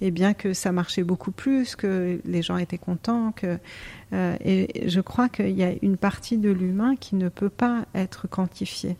[0.00, 3.34] et bien que ça marchait beaucoup plus, que les gens étaient contents,
[4.12, 7.84] euh, et je crois qu'il y a une partie de l'humain qui ne peut pas
[7.94, 8.96] être quantifiée.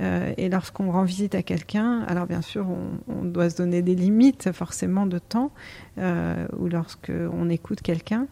[0.00, 2.66] Euh, et lorsqu'on rend visite à quelqu'un, alors bien sûr,
[3.08, 5.52] on, doit se donner des limites forcément de temps,
[5.98, 8.26] euh, ou lorsqu'on écoute quelqu'un.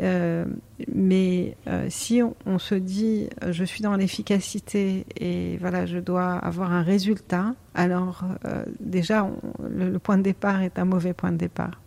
[0.00, 0.44] Euh,
[0.92, 1.56] mais
[1.88, 7.54] si on, se dit je suis dans l'efficacité et voilà je dois avoir un résultat,
[7.74, 8.24] alors
[8.80, 9.28] déjà
[9.68, 11.80] le, point de départ est un mauvais point de départ.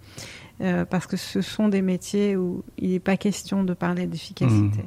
[0.89, 4.84] parce que ce sont des métiers où il n'est pas question de parler d'efficacité.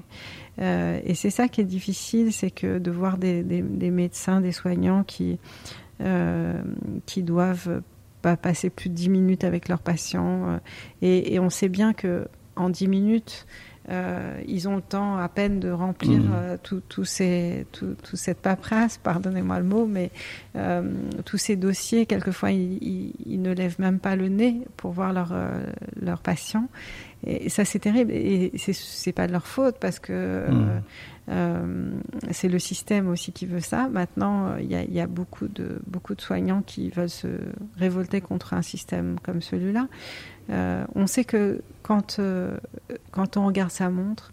[0.59, 0.63] Mmh.
[1.05, 5.03] et c'est ça qui est difficile, c'est que de voir des, des médecins, des soignants
[5.03, 5.39] qui
[7.07, 7.81] qui doivent
[8.21, 10.61] pas passer plus de 10 minutes avec leurs patients.
[11.03, 13.47] et, et, on sait bien que en 10 minutes,
[13.91, 16.33] euh, ils ont le temps à peine de remplir mmh.
[16.35, 20.11] euh, tout, tout, ces, tout, cette paperasse, pardonnez-moi le mot, mais
[20.57, 20.91] euh,
[21.27, 25.35] tous ces dossiers, quelquefois, ils, ne lèvent même pas le nez pour voir leurs
[26.01, 26.69] leur patients.
[27.27, 28.13] Et, ça, c'est terrible.
[28.13, 30.83] Et c'est pas de leur faute parce que mmh.
[31.27, 33.89] C'est le système aussi qui veut ça.
[33.89, 37.29] Maintenant, il y, y, a beaucoup de, beaucoup de soignants qui veulent se
[37.77, 39.89] révolter contre un système comme celui-là.
[40.51, 42.57] Euh, on sait que quand, euh,
[43.11, 44.33] quand on regarde sa montre,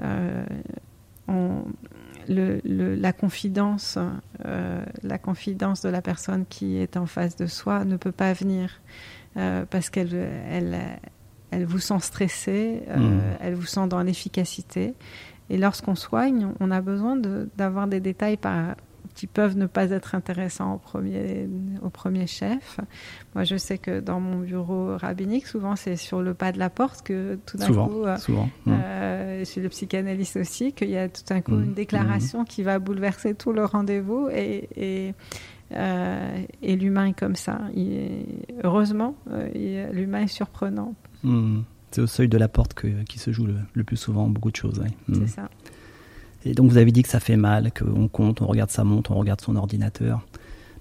[0.00, 0.44] euh,
[2.26, 3.98] la confidence,
[5.02, 8.80] la confidence de la personne qui est en face de soi ne peut pas venir
[9.34, 10.78] parce qu'elle elle,
[11.50, 13.18] elle vous sent stressé, mmh.
[13.40, 14.94] elle vous sent dans l'efficacité.
[15.50, 17.16] Et lorsqu'on soigne, on a besoin
[17.56, 18.74] d'avoir des détails par,
[19.18, 21.48] qui peuvent ne pas être intéressants au premier,
[21.82, 22.78] au premier chef.
[23.34, 26.70] Moi, je sais que dans mon bureau rabbinique, souvent, c'est sur le pas de la
[26.70, 28.48] porte que tout d'un coup, euh, souvent.
[28.68, 31.64] Euh, chez le psychanalyste aussi, qu'il y a tout d'un coup mmh.
[31.64, 32.46] une déclaration mmh.
[32.46, 35.14] qui va bouleverser tout le rendez-vous et, et
[35.72, 37.60] euh, et l'humain est comme ça.
[38.62, 39.16] heureusement,
[39.92, 40.94] l'humain est surprenant.
[41.24, 41.62] Mmh.
[41.90, 44.56] C'est au seuil de la porte que, qui se joue le, plus souvent beaucoup de
[44.56, 44.82] choses.
[45.12, 45.48] C'est ça.
[46.44, 49.10] Et donc vous avez dit que ça fait mal, qu'on compte, on regarde sa montre,
[49.10, 50.24] on regarde son ordinateur.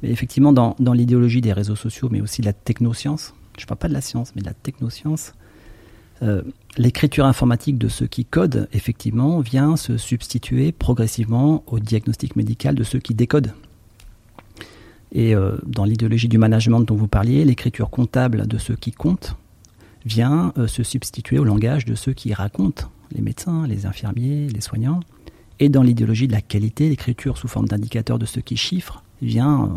[0.04, 3.68] Mais effectivement, dans, dans l'idéologie des réseaux sociaux, mais aussi de la technoscience, je ne
[3.68, 5.34] parle pas de la science, mais de la technoscience,
[6.22, 6.42] euh,
[6.78, 12.84] l'écriture informatique de ceux qui codent, effectivement, vient se substituer progressivement au diagnostic médical de
[12.84, 13.54] ceux qui décodent.
[15.12, 19.36] Et euh, dans l'idéologie du management dont vous parliez, l'écriture comptable de ceux qui comptent
[20.06, 24.62] vient euh, se substituer au langage de ceux qui racontent, les médecins, les infirmiers, les
[24.62, 25.00] soignants.
[25.60, 29.64] Et dans l'idéologie de la qualité, l'écriture sous forme d'indicateur de ce qui chiffre vient
[29.64, 29.68] euh,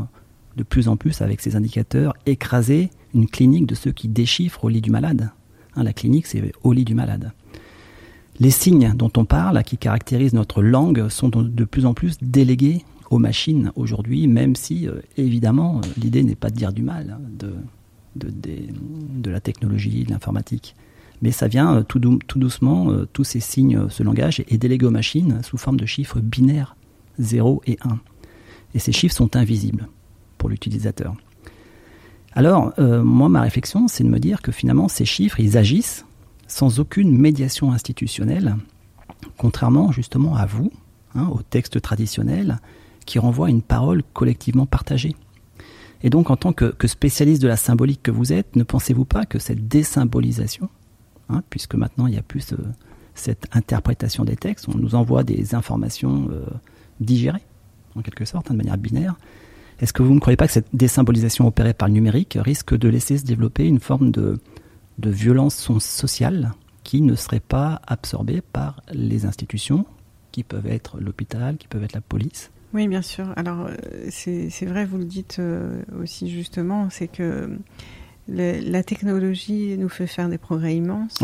[0.57, 4.69] de plus en plus avec ces indicateurs écraser une clinique de ceux qui déchiffrent au
[4.69, 5.31] lit du malade.
[5.77, 7.33] Hein, la clinique, c'est au lit du malade.
[8.39, 12.85] Les signes dont on parle, qui caractérisent notre langue, sont de plus en plus délégués
[13.11, 17.49] aux machines aujourd'hui, même si, euh, évidemment, l'idée n'est pas de dire du mal hein,
[18.17, 20.75] de, la technologie, de l'informatique
[21.23, 24.87] mais ça vient euh, tout, doucement, euh, tous ces signes, euh, ce langage est délégué
[24.87, 26.77] aux machines sous forme de chiffres binaires
[27.19, 27.99] 0 et 1.
[28.75, 29.89] Et ces chiffres sont invisibles
[30.39, 31.15] pour l'utilisateur.
[32.33, 36.07] Alors, moi, ma réflexion, c'est de me dire que finalement, ces chiffres, ils agissent
[36.47, 38.57] sans aucune médiation institutionnelle,
[39.37, 40.71] contrairement justement à vous,
[41.17, 42.61] hein, au texte traditionnel,
[43.05, 45.17] qui renvoie à une parole collectivement partagée.
[46.03, 49.27] Et donc, en tant que spécialiste de la symbolique que vous êtes, ne pensez-vous pas
[49.27, 50.69] que cette désymbolisation
[51.31, 52.55] Hein, puisque maintenant il n'y a plus
[53.15, 54.69] cette interprétation des textes.
[54.69, 56.45] On nous envoie des informations euh,
[56.99, 57.45] digérées,
[57.95, 59.15] en quelque sorte, hein, de manière binaire.
[59.79, 62.89] Est-ce que vous ne croyez pas que cette désymbolisation opérée par le numérique risque de
[62.89, 64.41] laisser se développer une forme de
[64.99, 69.87] violence sociale qui ne serait pas absorbée par les institutions,
[70.33, 73.33] qui peuvent être l'hôpital, qui peuvent être la police Oui, bien sûr.
[73.37, 77.59] Alors, euh, c'est vrai, vous le dites euh, aussi justement, c'est que
[78.29, 81.19] la technologie nous fait faire des progrès immenses.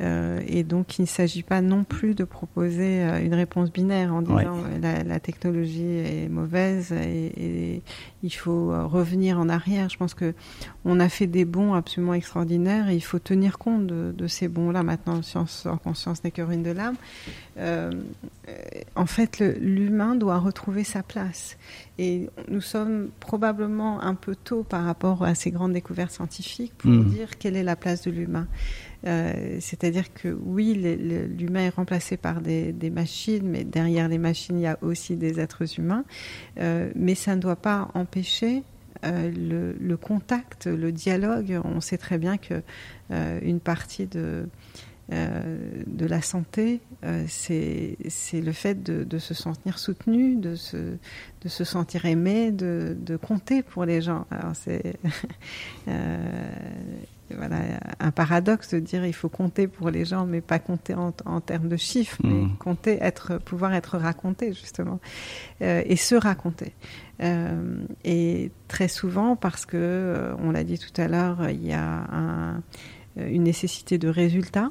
[0.00, 4.12] Euh, et donc, il ne s'agit pas non plus de proposer euh, une réponse binaire
[4.12, 7.82] en disant la, la, technologie est mauvaise et,
[8.24, 9.88] il faut euh, revenir en arrière.
[9.88, 10.34] Je pense que
[10.84, 14.82] on a fait des bons absolument extraordinaires et il faut tenir compte de, ces bons-là.
[14.82, 16.96] Maintenant, science en conscience n'est que ruine de l'âme.
[18.96, 21.56] en fait, l'humain doit retrouver sa place.
[21.98, 26.90] Et nous sommes probablement un peu tôt par rapport à ces grandes découvertes scientifiques pour
[26.90, 27.04] mmh.
[27.10, 28.48] dire quelle est la place de l'humain.
[29.06, 34.62] Euh, c'est-à-dire que oui, l'humain est remplacé par des, machines, mais derrière les machines, il
[34.62, 36.04] y a aussi des êtres humains.
[36.58, 38.64] Euh, mais ça ne doit pas empêcher
[39.04, 41.60] euh, le, contact, le dialogue.
[41.64, 42.62] On sait très bien que
[43.10, 44.48] une partie de
[45.10, 46.80] de la santé,
[47.28, 47.96] c'est
[48.32, 53.62] le fait de, se sentir soutenu, de se, de se sentir aimé, de, de compter
[53.62, 54.26] pour les gens.
[54.30, 54.94] Alors c'est
[57.30, 57.58] voilà,
[58.00, 61.68] un paradoxe de dire il faut compter pour les gens, mais pas compter en, termes
[61.68, 62.56] de chiffres, mais mmh.
[62.58, 65.00] compter, être, pouvoir être raconté justement,
[65.62, 66.72] euh, et se raconter.
[67.22, 71.72] Euh, et très souvent, parce que, euh, on l'a dit tout à l'heure, il y
[71.72, 72.56] a
[73.16, 74.70] une nécessité de résultat.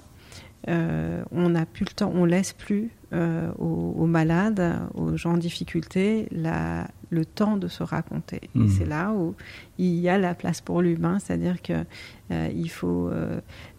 [0.67, 6.87] On n'a plus le temps, on laisse plus aux, malades, aux gens en difficulté, la,
[7.11, 8.41] le temps de se raconter.
[8.55, 8.69] Et mmh.
[8.69, 9.35] c'est là où
[9.77, 11.85] il y a la place pour l'humain, c'est-à-dire que
[12.31, 13.11] il faut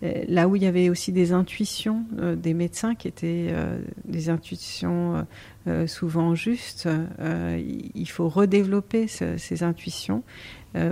[0.03, 2.05] là où il y avait aussi des intuitions
[2.37, 3.53] des médecins qui étaient
[4.05, 5.27] des intuitions
[5.87, 10.23] souvent justes, il faut redévelopper ces intuitions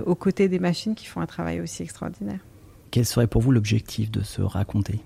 [0.04, 2.40] aux côtés des machines qui font un travail aussi extraordinaire.
[2.90, 5.00] Quel serait pour vous l'objectif de se raconter?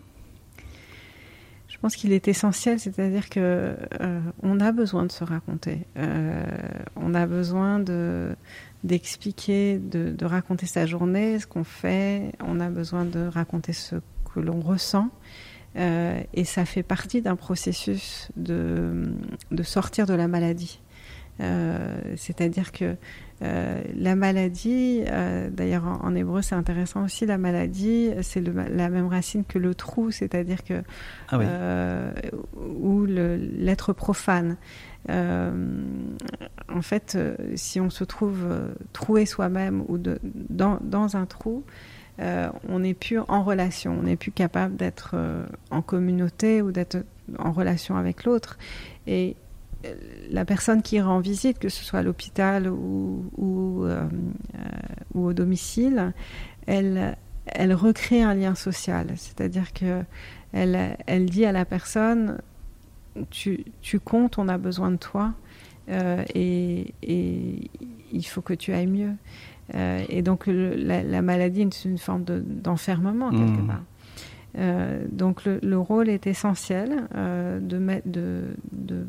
[1.76, 6.42] Je pense qu'il est essentiel, c'est-à-dire que euh, on a besoin de se raconter, euh,
[6.96, 8.34] on a besoin de
[8.82, 13.96] d'expliquer, de, raconter sa journée, ce qu'on fait, on a besoin de raconter ce
[14.32, 15.10] que l'on ressent,
[15.76, 19.12] euh, et ça fait partie d'un processus de
[19.62, 20.80] sortir de la maladie.
[21.38, 22.96] C'est-à-dire que
[23.42, 29.08] euh, la maladie, euh, d'ailleurs en, hébreu c'est intéressant aussi, la maladie c'est la même
[29.08, 30.82] racine que le trou, c'est-à-dire que
[31.28, 32.12] ah euh,
[32.56, 34.56] ou l'être profane.
[35.08, 37.18] en fait,
[37.56, 38.46] si on se trouve
[38.94, 41.62] troué soi-même ou de, dans, dans, un trou,
[42.18, 45.14] on n'est plus en relation, on n'est plus capable d'être
[45.70, 47.04] en communauté ou d'être
[47.38, 48.56] en relation avec l'autre.
[49.06, 49.36] Et
[50.30, 54.02] la personne qui rend visite, que ce soit à l'hôpital ou, euh,
[54.54, 54.68] euh,
[55.14, 56.12] au domicile,
[56.66, 57.16] elle,
[57.74, 59.08] recrée un lien social.
[59.16, 60.02] C'est-à-dire que
[60.52, 62.38] elle, dit à la personne
[63.30, 63.64] tu,
[64.04, 65.32] comptes, on a besoin de toi
[65.88, 66.92] euh, et,
[68.12, 69.14] il faut que tu ailles mieux.
[69.74, 73.66] et donc la, maladie est une forme d'enfermement quelque mmh.
[73.66, 75.08] part.
[75.10, 79.06] donc le, rôle est essentiel de, de,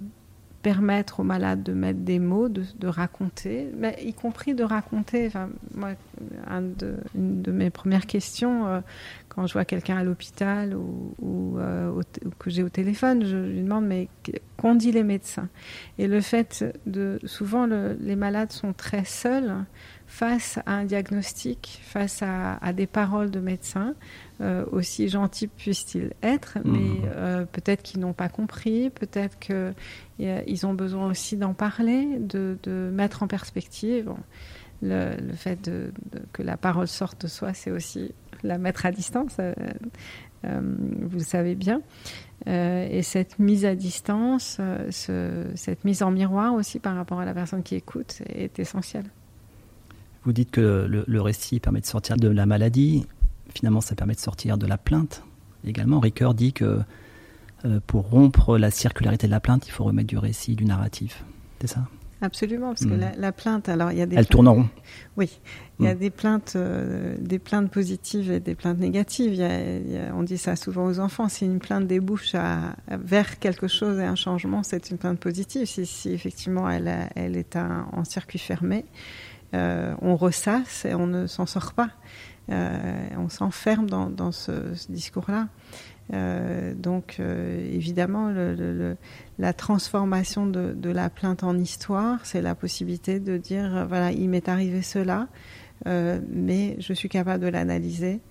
[0.67, 5.27] permettre aux malades de mettre des mots, de, raconter, mais y compris de raconter.
[5.27, 5.91] Enfin, moi,
[7.15, 8.81] une de mes premières questions, euh,
[9.29, 12.01] quand je vois quelqu'un à l'hôpital ou, euh,
[12.37, 14.09] que j'ai au téléphone, je lui demande mais
[14.57, 15.47] qu'ont dit les médecins?
[15.99, 19.53] Et le fait de, souvent, les malades sont très seuls
[20.07, 23.93] face à un diagnostic, face à, des paroles de médecins,
[24.39, 27.01] euh, aussi gentils puissent-ils être, mais mmh.
[27.05, 32.57] euh, peut-être qu'ils n'ont pas compris, peut-être qu'ils ont besoin aussi d'en parler, de,
[32.91, 34.09] mettre en perspective.
[34.81, 35.69] le, fait
[36.31, 39.53] que la parole sorte de soi, c'est aussi la mettre à distance, euh,
[40.43, 41.81] vous le savez bien.
[42.45, 47.61] et cette mise à distance, cette mise en miroir aussi par rapport à la personne
[47.61, 49.05] qui écoute est essentielle.
[50.27, 53.05] Vous dites que le, récit permet de sortir de la maladie.
[53.55, 55.23] Finalement, ça permet de sortir de la plainte.
[55.65, 56.81] Également, Ricoeur dit que
[57.63, 61.23] euh, pour rompre la circularité de la plainte, il faut remettre du récit, du narratif.
[61.61, 61.87] C'est ça?
[62.19, 63.11] Absolument, parce que hmm.
[63.17, 64.17] la, plainte, alors il y a des.
[64.17, 64.69] Elle tourne en rond.
[65.15, 65.39] Oui,
[65.79, 65.97] il y a hmm.
[65.97, 69.41] des plaintes, euh, des plaintes positives et des plaintes négatives.
[70.13, 71.29] on dit ça souvent aux enfants.
[71.29, 75.67] Si une plainte débouche à, vers quelque chose et un changement, c'est une plainte positive.
[75.67, 78.83] Si, effectivement elle, elle est en circuit fermé,
[79.53, 81.89] euh, on ressasse et on ne s'en sort pas.
[82.49, 84.51] Euh, on s'enferme dans, ce,
[84.89, 85.47] discours-là.
[86.13, 88.33] Euh, donc évidemment,
[89.37, 94.49] la transformation de, la plainte en histoire, c'est la possibilité de dire, voilà, il m'est
[94.49, 95.27] arrivé cela,
[95.85, 98.21] mais je suis capable de l'analyser,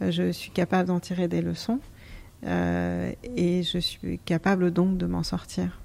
[0.00, 1.80] je suis capable d'en tirer des leçons,
[2.42, 5.80] et je suis capable donc de m'en sortir,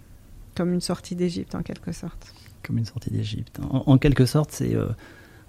[0.55, 3.59] comme une sortie d'Égypte en quelque sorte comme une sortie d'Égypte.
[3.69, 4.87] En, quelque sorte, c'est euh,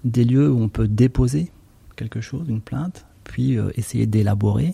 [0.03, 1.51] des lieux où on peut déposer
[1.95, 4.73] quelque chose, une plainte, puis euh, essayer d'élaborer,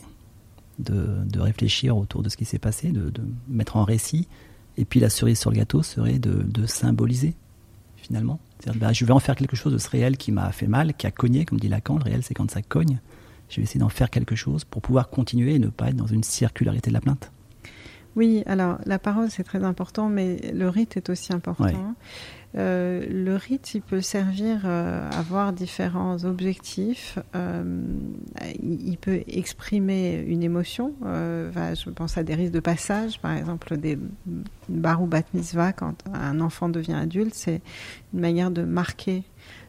[0.80, 3.12] de, réfléchir autour de ce qui s'est passé, de,
[3.47, 4.28] mettre en récit.
[4.78, 7.36] Et puis la cerise sur le gâteau serait de, symboliser,
[7.97, 8.39] finalement.
[8.75, 11.08] Ben, je vais en faire quelque chose de ce réel qui m'a fait mal, qui
[11.08, 11.97] a cogné, comme dit Lacan.
[11.97, 12.99] Le réel, c'est quand ça cogne.
[13.49, 16.08] Je vais essayer d'en faire quelque chose pour pouvoir continuer et ne pas être dans
[16.08, 17.32] une circularité de la plainte.
[18.15, 21.95] Oui, alors la parole c'est très important, mais le rite est aussi important.
[22.58, 27.19] Euh, le rite, il peut servir euh, à avoir différents objectifs.
[27.36, 27.82] Euh,
[28.62, 30.93] il peut exprimer une émotion.
[31.04, 33.98] je pense à des risques de passage, par exemple des
[34.67, 37.62] bar ou bat mitzvah, quand un enfant devient adulte, c'est
[38.13, 39.24] une manière de marquer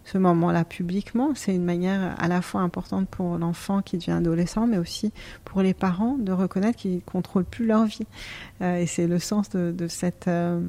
[0.05, 1.31] ce moment-là publiquement.
[1.35, 5.13] C'est une manière à la fois importante pour l'enfant qui devient adolescent, mais aussi
[5.45, 8.07] pour les parents de reconnaître qu'ils ne contrôlent plus leur vie.
[8.63, 10.61] Euh, et c'est le sens de, cette, euh,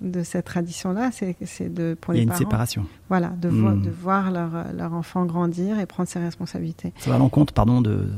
[0.00, 1.36] de cette tradition-là, c'est,
[1.72, 2.86] de pour les Il y a une séparation.
[3.08, 3.82] Voilà, de, hmm.
[3.82, 6.92] de voir leur, leur enfant grandir et prendre ses responsabilités.
[6.98, 8.08] Ça va à l'encontre, pardon, de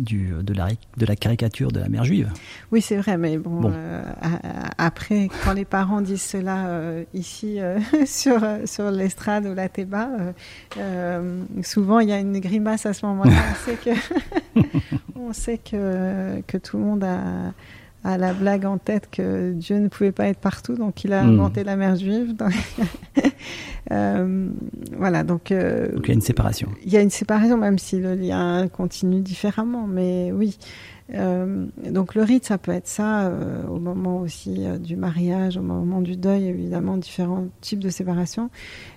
[0.00, 2.30] du, de, la, de la caricature de la mère juive.
[2.72, 4.02] Oui, c'est vrai, mais bon, euh,
[4.78, 7.58] après, quand les parents disent cela euh, ici
[8.06, 10.08] sur, sur l'estrade ou la théba,
[11.62, 13.32] souvent il y a une grimace à ce moment-là.
[13.50, 14.60] on sait que,
[15.16, 17.52] on sait que, que tout le monde a
[18.04, 21.22] a la blague en tête que Dieu ne pouvait pas être partout, donc il a
[21.22, 21.34] hmm.
[21.34, 22.34] inventé la mère juive.
[23.90, 24.48] euh,
[24.96, 26.06] voilà, donc, euh, donc.
[26.06, 26.68] il y a une séparation.
[26.84, 30.58] Il y a une séparation, même si le lien continue différemment, mais oui.
[31.14, 35.56] Euh, donc le rite, ça peut être ça euh, au moment aussi euh, du mariage,
[35.56, 38.50] au moment du deuil, évidemment, différents types de séparation.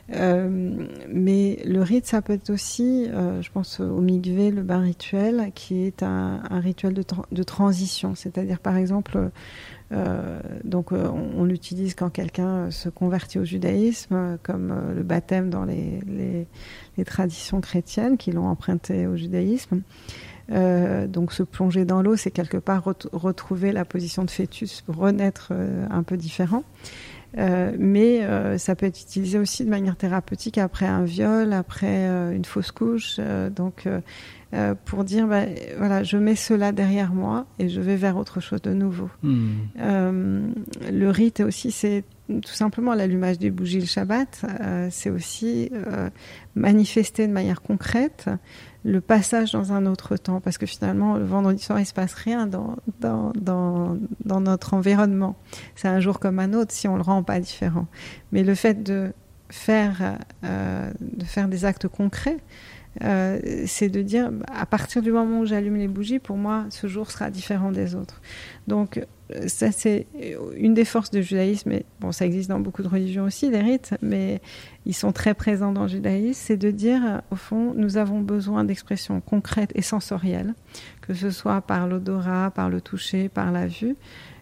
[0.09, 5.83] mais le rite, ça peut être aussi, je pense au migvé, le bain rituel, qui
[5.83, 8.13] est un, rituel de, transition.
[8.13, 9.31] C'est-à-dire, par exemple,
[10.63, 15.99] donc on, l'utilise quand quelqu'un se convertit au judaïsme, comme le baptême dans les,
[16.97, 19.81] les traditions chrétiennes qui l'ont emprunté au judaïsme.
[20.51, 25.49] Euh, donc se plonger dans l'eau, c'est quelque part retrouver la position de fœtus, renaître
[25.51, 26.63] euh, un peu différent.
[27.35, 28.21] Euh, mais
[28.59, 33.19] ça peut être utilisé aussi de manière thérapeutique après un viol, après une fausse couche.
[33.55, 33.87] donc
[34.85, 35.45] pour dire, bah,
[35.79, 39.09] voilà, je mets cela derrière moi et je vais vers autre chose de nouveau.
[39.23, 40.51] Hmm.
[40.91, 44.45] le rite aussi, c'est tout simplement l'allumage des bougies le Shabbat.
[44.91, 45.71] c'est aussi
[46.53, 48.29] manifester de manière concrète
[48.83, 52.13] le passage dans un autre temps, parce que finalement, le vendredi soir, il se passe
[52.13, 55.35] rien dans, dans, dans, dans notre environnement.
[55.75, 57.87] C'est un jour comme un autre si on le rend pas différent.
[58.31, 59.13] Mais le fait de
[59.49, 62.39] faire, euh, de faire des actes concrets,
[63.03, 66.87] euh, c'est de dire, à partir du moment où j'allume les bougies, pour moi, ce
[66.87, 68.21] jour sera différent des autres.
[68.67, 69.01] Donc,
[69.47, 70.07] ça, c'est
[70.57, 71.71] une des forces du judaïsme.
[71.71, 74.41] Et bon, ça existe dans beaucoup de religions aussi, les rites, mais
[74.85, 76.39] ils sont très présents dans le judaïsme.
[76.39, 80.53] C'est de dire, au fond, nous avons besoin d'expressions concrètes et sensorielles,
[81.01, 83.95] que ce soit par l'odorat, par le toucher, par la vue.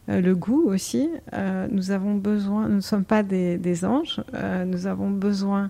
[0.09, 4.65] Euh, le goût aussi, euh, nous avons besoin, nous ne sommes pas des, anges, euh,
[4.65, 5.69] nous avons besoin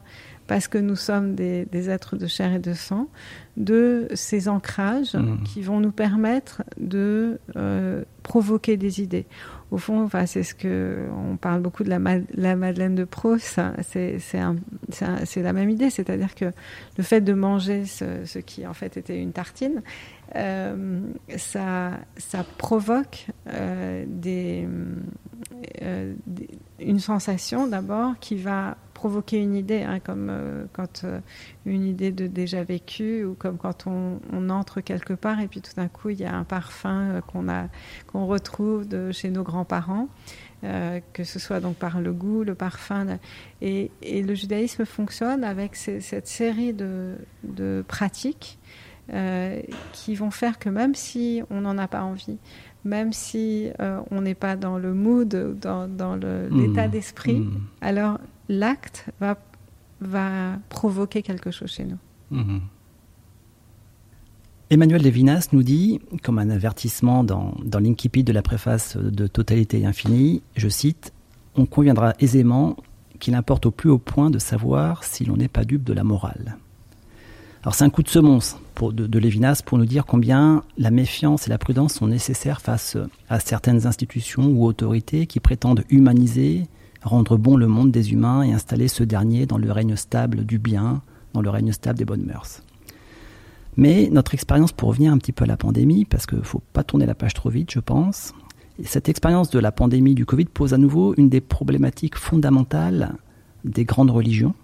[0.52, 3.08] parce que nous sommes des, êtres de chair et de sang,
[3.56, 5.44] de ces ancrages mmh.
[5.44, 9.28] qui vont nous permettre de euh, provoquer des idées.
[9.72, 12.00] Au fond, enfin, c'est ce que on parle beaucoup de la,
[12.34, 13.62] la Madeleine de Proust.
[13.82, 14.18] C'est
[15.38, 16.52] la même idée, c'est-à-dire que
[16.98, 19.82] le fait de manger ce, qui en fait était une tartine,
[20.36, 21.00] euh,
[21.38, 24.68] ça, ça provoque euh, des,
[26.82, 31.22] une sensation d'abord qui va provoquer une idée, hein, comme euh, quand euh,
[31.66, 34.20] une idée de déjà vécu ou comme quand on,
[34.52, 37.50] entre quelque part et puis tout d'un coup il y a un parfum euh, qu'on
[37.50, 37.68] a
[38.06, 40.08] qu'on retrouve de chez nos grands-parents,
[40.62, 43.18] que ce soit donc par le goût, le parfum.
[43.62, 48.60] Et, le judaïsme fonctionne avec cette série de, de pratiques
[49.94, 52.38] qui vont faire que même si on n'en a pas envie,
[52.86, 53.72] même si
[54.12, 56.50] on n'est pas dans le mood, dans, dans mmh.
[56.52, 57.62] l'état d'esprit, mmh.
[57.82, 58.20] alors
[58.52, 59.38] l'acte va,
[60.02, 61.98] va provoquer quelque chose chez nous.
[62.30, 62.62] Mhm.
[64.70, 69.86] Emmanuel Levinas nous dit, comme un avertissement dans, dans l'incipit de la préface de Totalité
[69.86, 71.12] Infinie, je cite,
[71.56, 72.78] On conviendra aisément
[73.20, 76.06] qu'il importe au plus haut point de savoir si l'on n'est pas dupe de la
[76.06, 76.58] morale.
[77.64, 81.48] Alors c'est un coup de semonce de, de, Lévinas pour nous dire combien la méfiance
[81.48, 82.98] et la prudence sont nécessaires face
[83.30, 86.68] à certaines institutions ou autorités qui prétendent humaniser,
[87.04, 90.60] rendre bon le monde des humains et installer ce dernier dans le règne stable du
[90.60, 91.02] bien,
[91.34, 92.62] dans le règne stable des bonnes mœurs.
[93.78, 96.62] Mais notre expérience, pour revenir un petit peu à la pandémie, parce qu'il ne faut
[96.74, 98.34] pas tourner la page trop vite, je pense,
[98.84, 103.16] cette expérience de la pandémie du Covid pose à nouveau une des problématiques fondamentales
[103.64, 104.56] des grandes religions,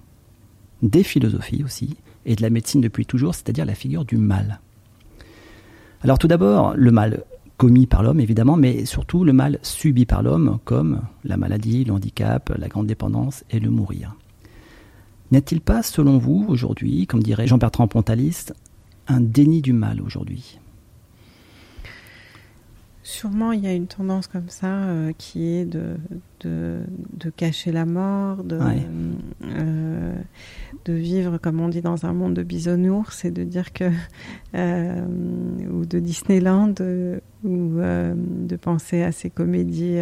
[0.81, 4.59] des philosophies aussi, et de la médecine depuis toujours, c'est-à-dire la figure du mal.
[6.01, 7.23] Alors tout d'abord, le mal
[7.57, 11.93] commis par l'homme évidemment, mais surtout le mal subi par l'homme, comme la maladie, le
[11.93, 14.15] handicap, la grande dépendance et le mourir.
[15.31, 18.45] N'y a-t-il pas, selon vous, aujourd'hui, comme dirait Jean-Bertrand Pontalis,
[19.07, 20.59] un déni du mal aujourd'hui?
[23.07, 25.95] Sûrement, il y a une tendance comme ça euh, qui est de,
[26.41, 28.59] de, cacher la mort, de,
[29.45, 30.13] euh,
[30.83, 33.89] de vivre, comme on dit, dans un monde de bisounours et de dire que.
[34.55, 35.05] Euh,
[35.71, 36.73] ou de Disneyland,
[37.45, 39.99] ou de penser à ces comédies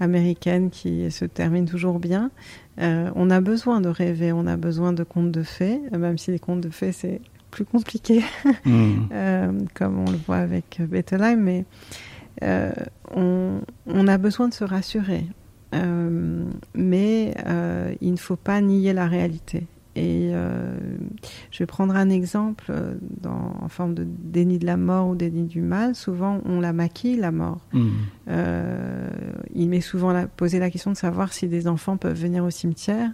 [0.00, 2.30] américaines qui se terminent toujours bien.
[2.78, 6.38] on a besoin de rêver, on a besoin de contes de fées, même si les
[6.38, 7.20] contes de fées, c'est
[7.52, 8.24] plus compliqué,
[8.64, 8.94] hmm.
[9.12, 11.64] euh, comme on le voit avec Bettelheim, mais
[12.42, 12.72] euh,
[13.14, 15.24] on, a besoin de se rassurer.
[15.74, 16.44] Euh,
[16.74, 17.34] mais
[18.00, 19.66] il ne faut pas nier la réalité.
[19.96, 20.32] Et
[21.50, 25.14] je vais prendre un exemple euh, dans, en forme de déni de la mort ou
[25.14, 25.94] déni du mal.
[25.94, 27.60] Souvent, on la maquille, la mort.
[27.72, 27.90] Hmm.
[28.28, 29.08] Euh,
[29.54, 32.50] il m'est souvent la, posé la question de savoir si des enfants peuvent venir au
[32.50, 33.10] cimetière.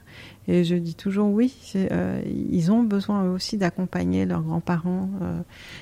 [0.46, 1.54] Et je dis toujours oui.
[1.74, 5.10] Euh, ils ont besoin eux aussi d'accompagner leurs grands-parents.
[5.22, 5.40] Euh,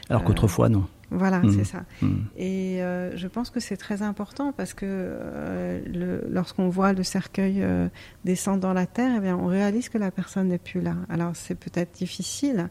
[0.09, 0.85] Alors qu'autrefois, non.
[1.11, 1.53] Voilà, Mm.
[1.53, 1.85] c'est ça.
[2.03, 2.23] Hmm.
[2.37, 7.03] Et euh, je pense que c'est très important parce que euh, le- lorsqu'on voit le
[7.05, 7.89] cercueil euh,
[8.25, 10.97] descendre dans la terre, eh bien, on réalise que la personne n'est plus là.
[11.09, 12.69] Alors c'est peut-être difficile,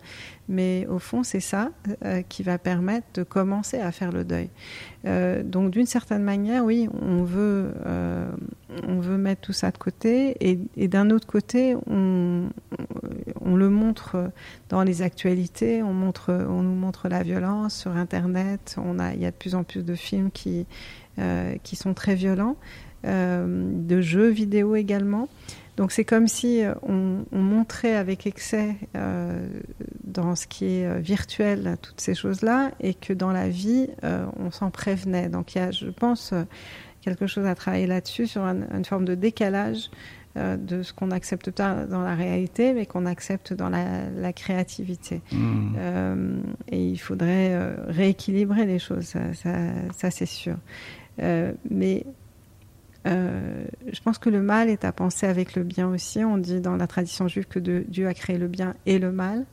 [0.47, 1.71] mais au fond c'est ça
[2.03, 4.49] euh, qui va permettre de commencer à faire le deuil.
[5.05, 8.29] Euh, donc d'une certaine manière, oui, on veut, euh,
[8.87, 12.49] on veut mettre tout ça de côté, et, d'un autre côté, on,
[13.41, 14.31] on le montre
[14.69, 18.75] dans les actualités, on, montre, on nous montre la violence sur Internet.
[18.83, 20.65] On a, il y a de plus en plus de films qui,
[21.63, 22.55] qui sont très violents,
[23.03, 25.27] de jeux vidéo également.
[25.77, 29.45] Donc c'est comme si euh, on, on montrait avec excès euh,
[30.03, 34.25] dans ce qui est euh, virtuel toutes ces choses-là et que dans la vie euh,
[34.37, 35.27] on s'en prévenait.
[35.27, 36.33] Donc il y a, je pense,
[37.01, 39.91] quelque chose à travailler là-dessus sur un- une forme de décalage
[40.37, 44.33] euh, de ce qu'on n'accepte pas dans la réalité, mais qu'on accepte dans la, la
[44.33, 45.21] créativité.
[45.77, 46.37] Euh,
[46.69, 47.57] et il faudrait
[47.87, 49.51] rééquilibrer les choses, ça, ça,
[49.95, 50.55] ça, c'est sûr.
[51.69, 52.05] Mais
[53.05, 56.23] euh, je pense que le mal est à penser avec le bien aussi.
[56.23, 59.11] On dit dans la tradition juive que de- Dieu a créé le bien et le
[59.11, 59.45] mal.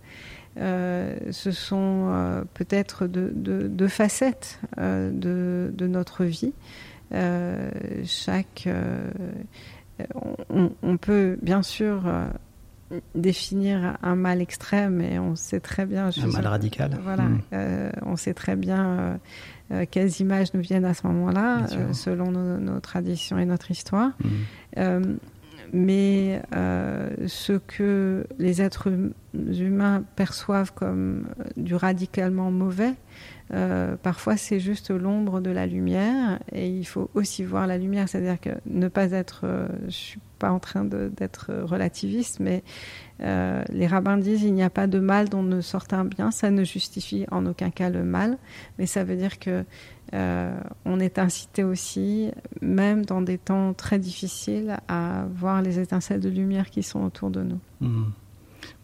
[0.58, 6.52] Euh, ce sont euh, peut-être deux, facettes de, de notre vie.
[8.04, 8.68] Chaque,
[10.50, 12.02] on, on peut bien sûr
[13.14, 16.10] définir un mal extrême et on sait très bien.
[16.10, 16.98] je Un mal radical.
[17.02, 17.38] Voilà, Hmm.
[17.54, 19.18] euh, on sait très bien
[19.72, 23.70] euh, quelles images nous viennent à ce moment-là, euh, selon nos, nos traditions et notre
[23.70, 24.10] histoire.
[24.22, 24.28] Hmm.
[24.78, 25.00] Euh,
[25.74, 26.42] mais
[27.26, 32.92] ce que les êtres hum- humains perçoivent comme du radicalement mauvais,
[34.02, 38.38] parfois c'est juste l'ombre de la lumière et il faut aussi voir la lumière, c'est-à-dire
[38.38, 39.46] que ne pas être,
[39.86, 42.62] je suis pas en train d'être relativiste, mais
[43.20, 46.30] euh, les rabbins disent il n'y a pas de mal dont ne sorte un bien,
[46.30, 48.38] ça ne justifie en aucun cas le mal,
[48.78, 49.64] mais ça veut dire que
[50.14, 50.54] euh,
[50.84, 56.28] on est incité aussi, même dans des temps très difficiles, à voir les étincelles de
[56.28, 57.60] lumière qui sont autour de nous.
[57.80, 58.10] Hmm.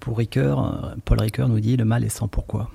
[0.01, 2.71] Pour Ricoeur, euh, Paul Ricoeur nous dit le mal est sans pourquoi.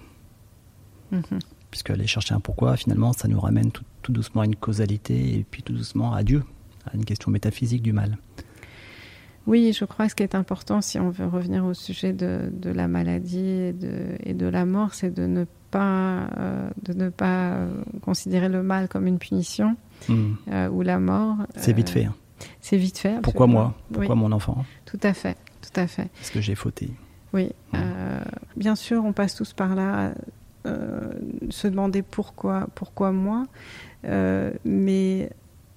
[1.11, 1.39] Mhm.
[1.71, 5.39] Puisque aller chercher un pourquoi, finalement, ça nous ramène tout, tout doucement à une causalité
[5.39, 6.43] et puis tout doucement à Dieu,
[6.85, 8.17] à une question métaphysique du mal.
[9.45, 12.49] Oui, je crois que ce qui est important, si on veut revenir au sujet de,
[12.51, 13.91] de la maladie et de,
[14.23, 17.67] et de la mort, c'est de ne pas, euh, de ne pas euh,
[18.01, 19.75] considérer le mal comme une punition
[20.09, 20.33] Hmm.
[20.51, 21.37] euh, ou la mort.
[21.55, 22.03] C'est vite fait.
[22.05, 22.15] hein.
[22.59, 23.21] C'est vite fait.
[23.21, 23.73] Pourquoi moi?
[23.91, 24.65] Pourquoi Oui, mon enfant?
[24.85, 26.09] Tout à fait, tout à fait.
[26.21, 26.89] Est-ce que j'ai fauté
[27.31, 27.75] Oui, Mm.
[27.75, 28.19] euh,
[28.57, 30.13] bien sûr, on passe tous par là,
[30.65, 33.45] se demander pourquoi, pourquoi moi.
[34.65, 35.29] Mais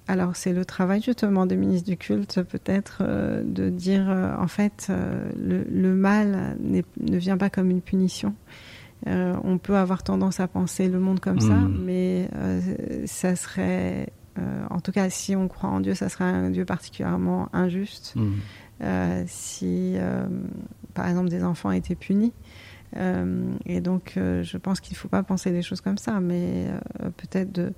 [0.07, 4.47] alors, c'est le travail justement des ministres du culte, peut-être, euh, de dire euh, en
[4.47, 8.33] fait, euh, le, le mal ne vient pas comme une punition.
[9.05, 11.81] On peut avoir tendance à penser le monde comme ça, Mm.
[11.85, 12.29] mais
[13.05, 14.09] ça serait,
[14.71, 18.15] en tout cas, si on croit en Dieu, ça serait un Dieu particulièrement injuste.
[18.15, 19.23] Hmm.
[19.27, 19.95] Si,
[20.95, 22.33] par exemple, des enfants étaient punis.
[23.65, 26.65] Et donc, je pense qu'il ne faut pas penser des choses comme ça, mais
[27.17, 27.73] peut-être de,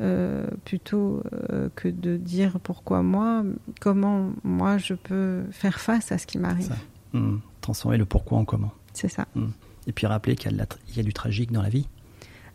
[0.00, 3.44] euh, plutôt euh, que de dire pourquoi moi,
[3.80, 6.74] comment moi je peux faire face à ce qui m'arrive.
[7.12, 7.38] Hmm.
[7.60, 8.72] Transformer le pourquoi en comment.
[8.92, 9.26] C'est ça,
[9.86, 11.86] Et puis rappeler qu'il y, a y du tragique dans la vie,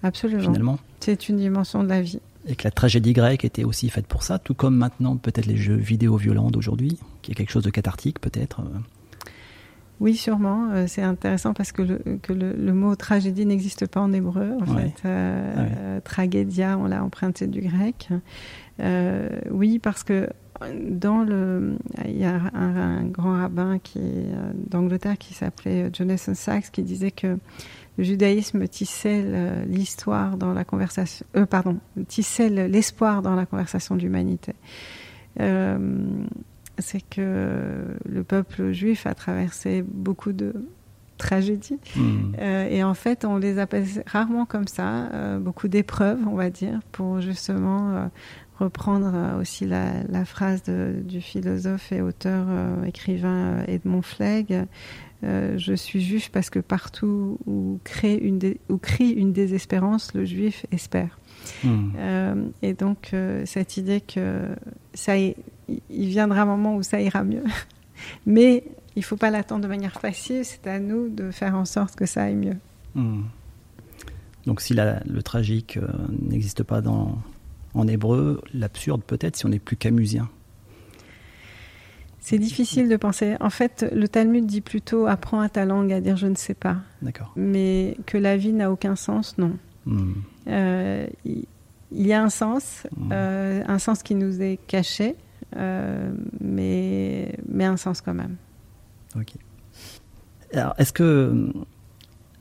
[0.03, 0.41] absolument.
[0.41, 0.79] finalement.
[0.99, 2.19] C'est une dimension de la vie.
[2.47, 5.57] Et que la tragédie grecque était aussi faite pour ça, tout comme maintenant peut-être les
[5.57, 8.61] jeux vidéo violents d'aujourd'hui, qui est quelque chose de cathartique peut-être.
[10.01, 10.69] Oui, sûrement.
[10.71, 14.51] Euh, c'est intéressant parce que, le, que le, le mot tragédie n'existe pas en hébreu.
[14.67, 14.93] En Ouais.
[15.01, 15.69] fait, Euh, Ah ouais.
[15.77, 18.09] euh, tragédia, on l'a emprunté du grec.
[19.51, 20.29] Oui, parce que
[20.89, 23.99] dans le, il y a un, un grand rabbin qui
[24.69, 27.37] d'Angleterre qui s'appelait Jonathan Sachs qui disait que
[27.97, 29.23] le judaïsme tissait
[29.67, 31.77] l'histoire dans la conversation, euh, pardon,
[32.07, 34.53] tissait le- l'espoir dans la conversation de l'humanité.
[36.79, 40.53] C'est que le peuple juif a traversé beaucoup de
[41.17, 41.79] tragédies.
[41.95, 42.33] Hmm.
[42.39, 46.49] Euh, et en fait, on les appelle rarement comme ça, euh, beaucoup d'épreuves, on va
[46.49, 48.05] dire, pour justement euh,
[48.59, 52.47] reprendre aussi la, la phrase de- du philosophe et auteur,
[52.85, 54.65] écrivain Edmond Flegg.
[55.23, 60.65] je suis juif parce que partout où, crée une où crie une désespérance, le juif
[60.71, 61.17] espère.
[61.63, 62.49] Hmm.
[62.61, 63.13] Et donc,
[63.45, 64.41] cette idée que
[64.93, 65.35] ça y-
[65.67, 67.43] il viendra un moment où ça ira mieux,
[68.25, 68.63] Mais
[68.95, 71.95] il ne faut pas l'attendre de manière passive, c'est à nous de faire en sorte
[71.95, 72.57] que ça aille mieux.
[72.93, 73.23] Hmm.
[74.45, 77.17] Donc si le tragique euh, n'existe pas dans,
[77.73, 80.29] en hébreu, l'absurde peut-être si on n'est plus camusien.
[82.19, 83.35] C'est difficile de penser.
[83.39, 86.55] En fait, le Talmud dit plutôt apprends à ta langue à dire je ne sais
[86.55, 86.77] pas.
[87.03, 87.31] D'accord.
[87.35, 89.57] Mais que la vie n'a aucun sens, non.
[89.85, 90.13] Hmm.
[90.47, 91.45] Euh, il
[91.91, 93.09] y a un sens, hmm.
[93.11, 95.15] euh, un sens qui nous est caché,
[95.53, 98.35] mais, mais un sens quand même.
[99.15, 99.33] Ok.
[100.53, 101.51] Alors, est-ce que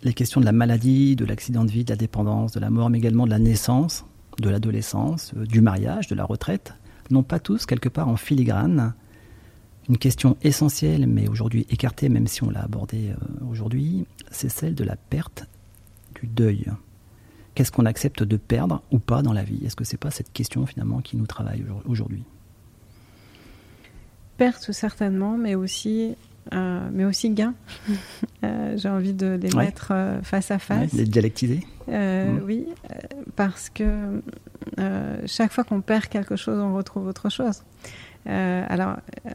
[0.03, 2.91] les questions de la maladie, de l'accident de vie, de la dépendance, de la mort,
[2.91, 4.05] mais également de la naissance,
[4.39, 6.75] de l'adolescence, du mariage, de la retraite,
[7.11, 8.95] n'ont pas tous quelque part en filigrane
[9.89, 14.75] une question essentielle, mais aujourd'hui écartée, même si on l'a abordée euh, aujourd'hui, c'est celle
[14.75, 15.47] de la perte
[16.21, 16.67] du deuil.
[17.55, 19.65] Qu'est-ce qu'on accepte de perdre ou pas dans la vie?
[19.65, 22.25] Est-ce que c'est pas cette question finalement qui nous travaille aujourd'hui?
[24.37, 26.15] Perte certainement, mais aussi,
[26.53, 27.55] euh, mais aussi gain.
[28.43, 30.93] Euh, j'ai envie de les mettre face à face.
[30.93, 31.61] les dialectiser.
[31.89, 32.41] Mmh.
[32.45, 32.67] Oui,
[33.37, 34.21] parce que
[35.25, 37.63] chaque fois qu'on perd quelque chose, on retrouve autre chose.
[38.27, 39.31] Euh, alors, euh,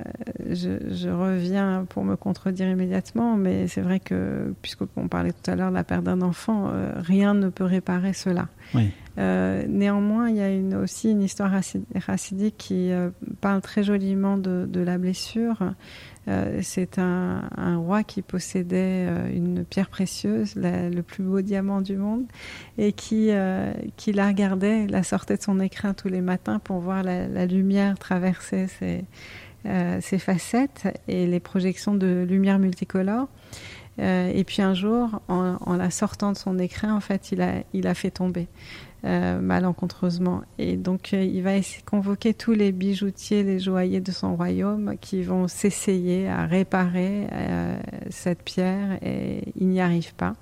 [0.52, 5.70] je, reviens pour me contredire immédiatement, mais c'est vrai que, puisqu'on parlait tout à l'heure
[5.70, 8.48] de la perte d'un enfant, euh, rien ne peut réparer cela.
[9.20, 11.52] Néanmoins, il y a aussi une histoire
[11.96, 12.92] racidique qui
[13.42, 15.58] parle très joliment de, la blessure
[16.30, 21.98] euh, c'est un, roi qui possédait euh, une pierre précieuse, le plus beau diamant du
[21.98, 22.26] monde,
[22.78, 26.80] et qui, euh, qui la regardait, la sortait de son écrin tous les matins pour
[26.80, 33.28] voir la, lumière traverser ses, facettes et les projections de lumière multicolore.
[34.00, 37.88] Et puis un jour, en, la sortant de son écrin, en fait, il a, il
[37.88, 38.48] a fait tomber.
[39.06, 40.42] Euh, malencontreusement.
[40.58, 41.52] Et donc, euh, il va
[41.86, 47.80] convoquer tous les bijoutiers, les joailliers de son royaume qui vont s'essayer à réparer euh,
[48.10, 50.36] cette pierre et il n'y arrive pas.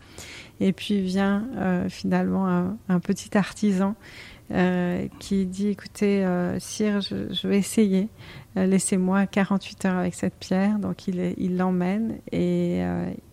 [0.60, 1.48] Et puis vient
[1.88, 2.48] finalement
[2.90, 3.94] un, petit artisan
[5.20, 6.26] qui dit écoutez,
[6.60, 8.08] sire, je, vais essayer,
[8.56, 10.80] laissez-moi 48 heures avec cette pierre.
[10.80, 12.82] Donc il l'emmène et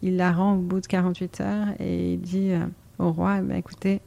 [0.03, 2.53] il la rend au bout de 48 heures et il dit
[2.99, 4.01] au roi eh ben, écoutez,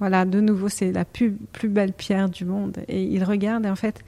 [0.00, 2.78] voilà, de nouveau, c'est la plus, plus, belle pierre du monde.
[2.88, 4.04] Et il regarde, et en fait,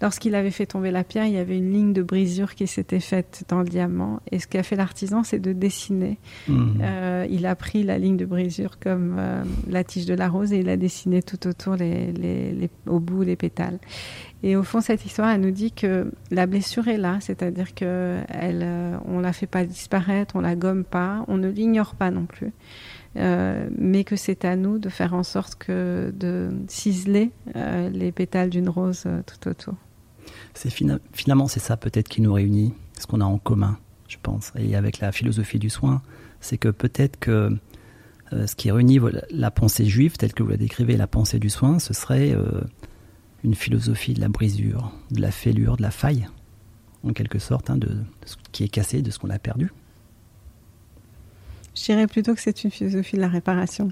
[0.00, 3.00] lorsqu'il avait fait tomber la pierre, il y avait une ligne de brisure qui s'était
[3.00, 4.20] faite dans le diamant.
[4.30, 6.18] Et ce qu'a fait l'artisan, c'est de dessiner.
[6.48, 6.80] Mhm.
[6.82, 10.52] Euh, il a pris la ligne de brisure comme euh, la tige de la rose
[10.52, 13.78] et il a dessiné tout autour, les, les, au bout, les pétales.
[14.42, 18.18] Et au fond, cette histoire, elle nous dit que la blessure est là, c'est-à-dire que
[18.28, 22.10] elle, euh, on la fait pas disparaître, on la gomme pas, on ne l'ignore pas
[22.10, 22.52] non plus.
[23.16, 28.12] Euh, mais que c'est à nous de faire en sorte que de ciseler euh, les
[28.12, 29.74] pétales d'une rose euh, tout autour.
[30.54, 34.52] C'est finalement c'est ça peut-être qui nous réunit, ce qu'on a en commun, je pense.
[34.58, 36.02] Et avec la philosophie du soin,
[36.40, 37.56] c'est que peut-être que
[38.32, 38.98] ce qui réunit
[39.30, 42.34] la pensée juive telle que vous la décrivez, la pensée du soin, ce serait
[43.44, 46.26] une philosophie de la brisure, de la fêlure, de la faille,
[47.04, 49.70] en quelque sorte, hein, de ce qui est cassé, de ce qu'on a perdu.
[51.76, 53.90] Je dirais plutôt que c'est une philosophie de la réparation.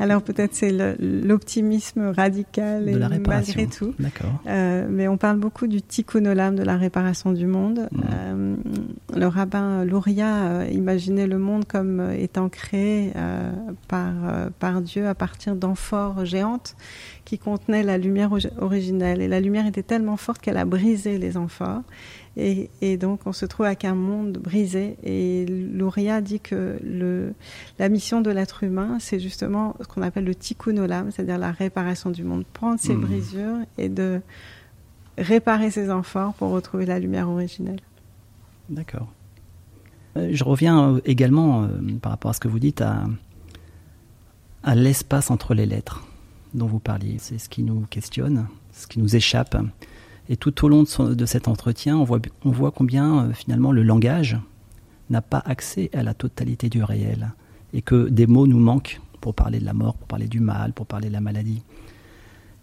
[0.00, 3.54] Alors peut-être c'est l'optimisme radical de la réparation.
[3.56, 3.94] malgré tout.
[4.00, 4.42] D'accord.
[4.48, 7.88] Euh, mais on parle beaucoup du tikkun olam, de la réparation du monde.
[7.92, 8.00] Mm.
[8.12, 8.56] Euh,
[9.14, 13.52] le rabbin Luria euh, imaginait le monde comme étant créé euh,
[13.86, 14.12] par,
[14.58, 16.74] par Dieu à partir d'amphores géantes
[17.26, 19.20] qui contenaient la lumière originelle.
[19.20, 21.82] Et la lumière était tellement forte qu'elle a brisé les amphores.
[22.38, 24.96] Et, donc, on se trouve avec un monde brisé.
[25.02, 27.34] Et Luria dit que le,
[27.78, 31.50] la mission de l'être humain, c'est justement ce qu'on appelle le tikkun olam, c'est-à-dire la
[31.50, 32.44] réparation du monde.
[32.52, 33.00] Prendre ses mmh.
[33.00, 34.20] brisures et de
[35.18, 37.80] réparer ses amphores pour retrouver la lumière originelle.
[38.68, 39.08] D'accord.
[40.16, 41.68] Euh, je reviens euh, également, euh,
[42.00, 43.04] par rapport à ce que vous dites, à,
[44.62, 46.06] à l'espace entre les lettres
[46.54, 47.16] dont vous parliez.
[47.18, 49.56] C'est ce qui nous questionne, ce qui nous échappe.
[50.28, 53.82] Et tout au long de, cet entretien, on voit, on voit combien euh, finalement le
[53.82, 54.38] langage
[55.10, 57.30] n'a pas accès à la totalité du réel
[57.72, 60.72] et que des mots nous manquent pour parler de la mort, pour parler du mal,
[60.72, 61.62] pour parler de la maladie.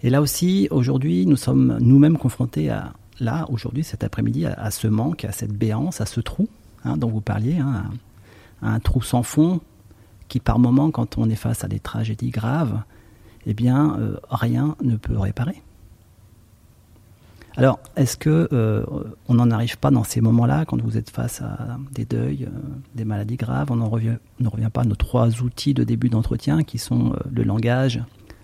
[0.01, 4.87] Et là aussi, aujourd'hui, nous sommes nous-mêmes confrontés à, là, aujourd'hui, cet après-midi, à, ce
[4.87, 6.49] manque, à cette béance, à ce trou
[6.83, 7.85] hein, dont vous parliez, hein,
[8.61, 9.61] un trou sans fond
[10.27, 12.81] qui, par moment, quand on est face à des tragédies graves,
[13.45, 15.61] eh bien, euh, rien ne peut réparer.
[17.55, 18.83] Alors, est-ce que euh,
[19.27, 22.59] on n'en arrive pas dans ces moments-là, quand vous êtes face à des deuils, euh,
[22.95, 26.63] des maladies graves, on ne revient, revient pas à nos trois outils de début d'entretien,
[26.63, 28.01] qui sont le langage,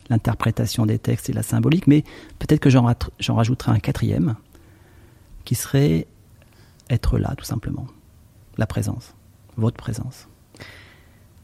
[0.10, 2.04] l'interprétation des textes et la symbolique, mais
[2.38, 2.86] peut-être que j'en
[3.36, 4.36] rajouterai un quatrième,
[5.44, 6.06] qui serait
[6.90, 7.88] être là, tout simplement.
[8.58, 9.16] La présence,
[9.58, 10.28] votre présence.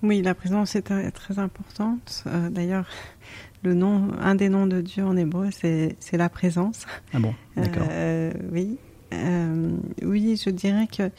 [0.03, 2.23] Oui, la présence est très importante.
[2.27, 2.87] Euh, d'ailleurs,
[3.63, 6.85] le nom, un des noms de Dieu en hébreu, c'est la présence.
[7.13, 7.87] Ah bon, d'accord.
[7.89, 8.77] Euh, oui,
[9.13, 11.09] euh, oui, je dirais que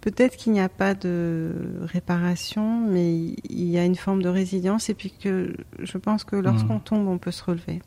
[0.00, 1.52] peut-être qu'il n'y a pas de
[1.82, 6.36] réparation, mais il y a une forme de résilience, et puis que je pense que
[6.36, 6.84] lorsqu'on mmh.
[6.84, 7.80] tombe, on peut se relever.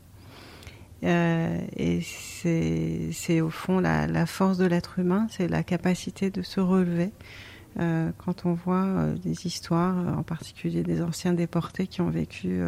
[1.02, 6.60] et c'est au fond la, la force de l'être humain, c'est la capacité de se
[6.60, 7.10] relever.
[7.78, 12.10] Euh, quand on voit euh, des histoires, euh, en particulier des anciens déportés qui ont
[12.10, 12.60] vécu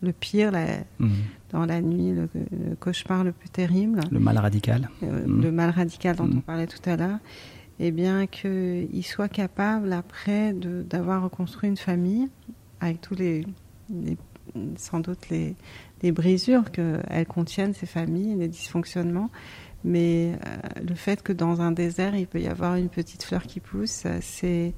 [0.00, 0.52] le pire
[0.98, 1.10] mhm.
[1.50, 2.28] dans la nuit, le,
[2.78, 4.00] cauchemar le plus terrible.
[4.10, 4.90] Le mal radical.
[5.02, 5.42] Mhm.
[5.42, 6.42] Le mal radical dont on mhm.
[6.42, 7.18] parlait tout à l'heure.
[7.80, 12.28] Et eh bien qu'ils soient capables après d'avoir reconstruit une famille
[12.80, 13.46] avec tous les,
[14.76, 15.54] sans doute les,
[16.02, 19.30] les brisures qu'elles contiennent, ces familles, les dysfonctionnements,
[19.84, 20.56] mais euh,
[20.88, 24.06] le fait que dans un désert, il peut y avoir une petite fleur qui pousse,
[24.20, 24.74] c'est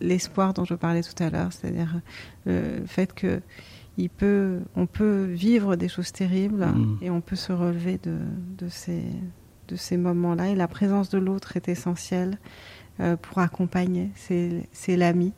[0.00, 2.00] l'espoir dont je parlais tout à l'heure, c'est-à-dire
[2.46, 3.40] euh, le fait que
[3.96, 6.98] il peut, on peut vivre des choses terribles mm.
[7.00, 8.18] et on peut se relever de,
[8.58, 9.04] de ces,
[9.68, 10.48] de ces moments-là.
[10.48, 12.38] Et la présence de l'autre est essentielle
[13.00, 14.10] euh, pour accompagner.
[14.16, 15.32] C'est l'ami.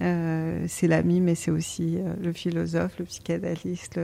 [0.00, 3.98] Euh, c'est l'ami, mais c'est aussi euh, le philosophe, le psychanalyste,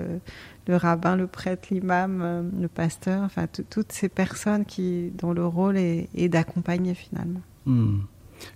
[0.67, 5.47] le, rabbin, le prêtre, l'imam, euh, le pasteur, enfin toutes ces personnes qui, dont le
[5.47, 7.43] rôle est, d'accompagner finalement.
[7.67, 8.01] Hmm.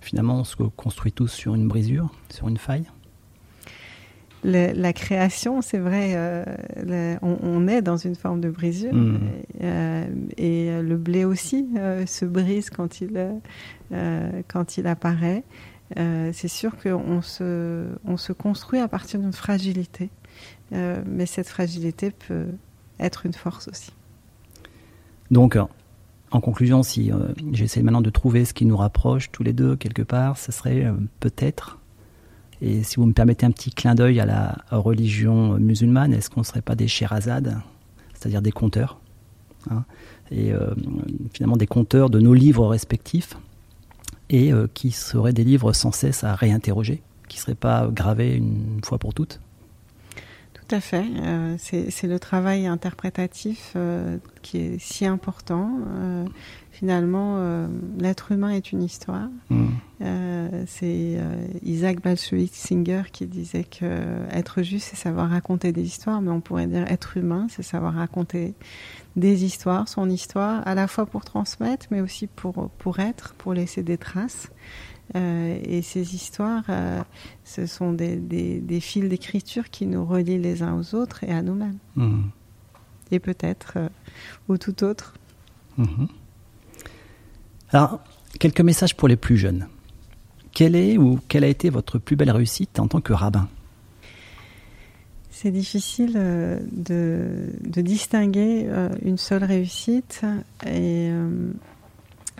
[0.01, 2.85] Finalement, on se construit tous sur une brisure, sur une faille
[4.45, 6.15] la création, c'est vrai,
[7.21, 8.93] on, est dans une forme de brisure.
[8.93, 9.17] Hmm.
[10.37, 11.67] et le blé aussi
[12.05, 13.19] se brise quand il,
[14.47, 15.43] quand il apparaît.
[15.97, 17.87] Euh, c'est sûr qu'on se,
[18.17, 20.09] se construit à partir d'une fragilité,
[20.73, 22.47] euh, mais cette fragilité peut
[22.99, 23.91] être une force aussi.
[25.31, 25.57] Donc,
[26.31, 27.17] en conclusion, si euh,
[27.53, 30.91] j'essaie maintenant de trouver ce qui nous rapproche tous les deux quelque part, ce serait
[31.19, 31.79] peut-être,
[32.61, 36.41] et si vous me permettez un petit clin d'œil à la religion musulmane, est-ce qu'on
[36.41, 37.57] ne serait pas des Sherazades,
[38.13, 38.99] c'est-à-dire des conteurs
[39.71, 39.85] hein,
[40.29, 40.51] Et
[41.33, 43.37] finalement des conteurs de nos livres respectifs?
[44.29, 48.35] Et euh, qui seraient des livres sans cesse à réinterroger, qui ne seraient pas gravés
[48.35, 49.39] une fois pour toutes
[50.53, 51.05] Tout à fait.
[51.17, 55.71] Euh, c'est le travail interprétatif euh, qui est si important.
[56.71, 57.67] finalement,
[57.97, 59.27] l'être humain est une histoire.
[59.99, 60.65] Mm.
[60.67, 61.17] c'est
[61.63, 66.41] Isaac Balshevik Singer qui disait que être juste, c'est savoir raconter des histoires, mais on
[66.41, 68.53] pourrait dire être humain, c'est savoir raconter
[69.15, 73.53] des histoires, son histoire, à la fois pour transmettre, mais aussi pour, pour être, pour
[73.53, 74.49] laisser des traces.
[75.15, 77.01] Euh, et ces histoires, euh,
[77.43, 81.41] ce sont des, des, fils d'écriture qui nous relient les uns aux autres et à
[81.41, 81.79] nous-mêmes.
[81.95, 82.21] Mmh.
[83.11, 83.89] Et peut-être euh,
[84.47, 85.15] au tout autre.
[85.77, 86.05] Mmh.
[87.71, 88.01] Alors,
[88.39, 89.67] quelques messages pour les plus jeunes.
[90.53, 93.47] Quelle est ou quelle a été votre plus belle réussite en tant que rabbin?
[95.41, 100.23] C'est difficile euh, de, distinguer euh, une seule réussite
[100.65, 101.51] et euh,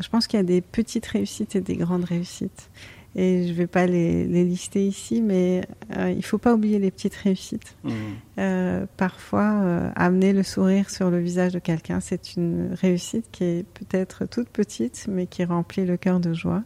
[0.02, 2.70] je pense qu'il y a des petites réussites et des grandes réussites.
[3.16, 5.62] Et je ne vais pas les, lister ici, mais
[5.98, 7.76] il ne faut pas oublier les petites réussites.
[7.86, 8.86] Mmh.
[8.98, 14.26] parfois, amener le sourire sur le visage de quelqu'un, c'est une réussite qui est peut-être
[14.26, 16.64] toute petite, mais qui remplit le cœur de joie.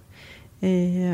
[0.64, 1.06] Et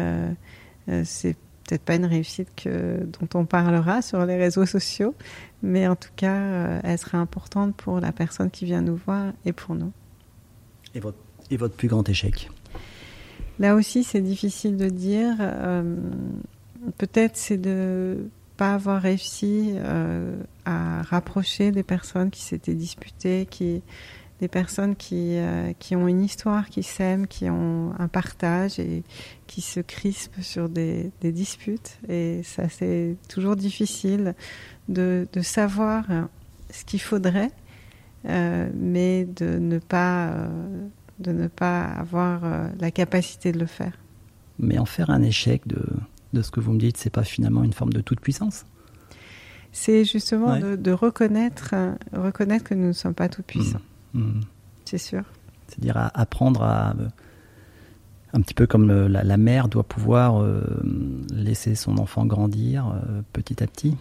[1.04, 1.36] c'est
[1.70, 5.14] peut-être pas une réussite que, dont on parlera sur les réseaux sociaux,
[5.62, 9.34] mais en tout cas, euh, elle sera importante pour la personne qui vient nous voir
[9.46, 9.92] et pour nous.
[10.96, 11.20] Et votre,
[11.52, 12.50] et votre plus grand échec?
[13.60, 15.36] Là aussi, c'est difficile de dire.
[15.40, 15.96] Euh,
[16.98, 23.84] peut-être c'est de pas avoir réussi euh, à rapprocher des personnes qui s'étaient disputées, qui
[24.40, 29.04] des personnes qui, euh, qui ont une histoire, qui s'aiment, qui ont un partage et
[29.48, 32.00] qui se crispent sur des, des disputes.
[32.08, 34.36] Et ça, c'est toujours difficile
[34.88, 36.06] de, de, savoir
[36.70, 37.52] ce qu'il faudrait,
[38.26, 40.88] euh, mais de ne pas, euh,
[41.20, 42.42] de ne pas avoir
[42.80, 43.94] la capacité de le faire.
[44.58, 45.86] Mais en faire un échec de,
[46.34, 48.66] de ce que vous me dites, c'est pas finalement une forme de toute puissance
[49.72, 51.76] c'est justement de, de, reconnaître,
[52.12, 53.78] reconnaître que nous ne sommes pas tout puissants.
[53.78, 53.89] Mmh.
[54.14, 54.42] Hmm.
[54.86, 55.24] C'est sûr.
[55.68, 57.08] C'est-à-dire apprendre à euh,
[58.34, 60.62] un petit peu comme la, mère doit pouvoir euh,
[61.34, 63.96] laisser son enfant grandir euh, petit à petit,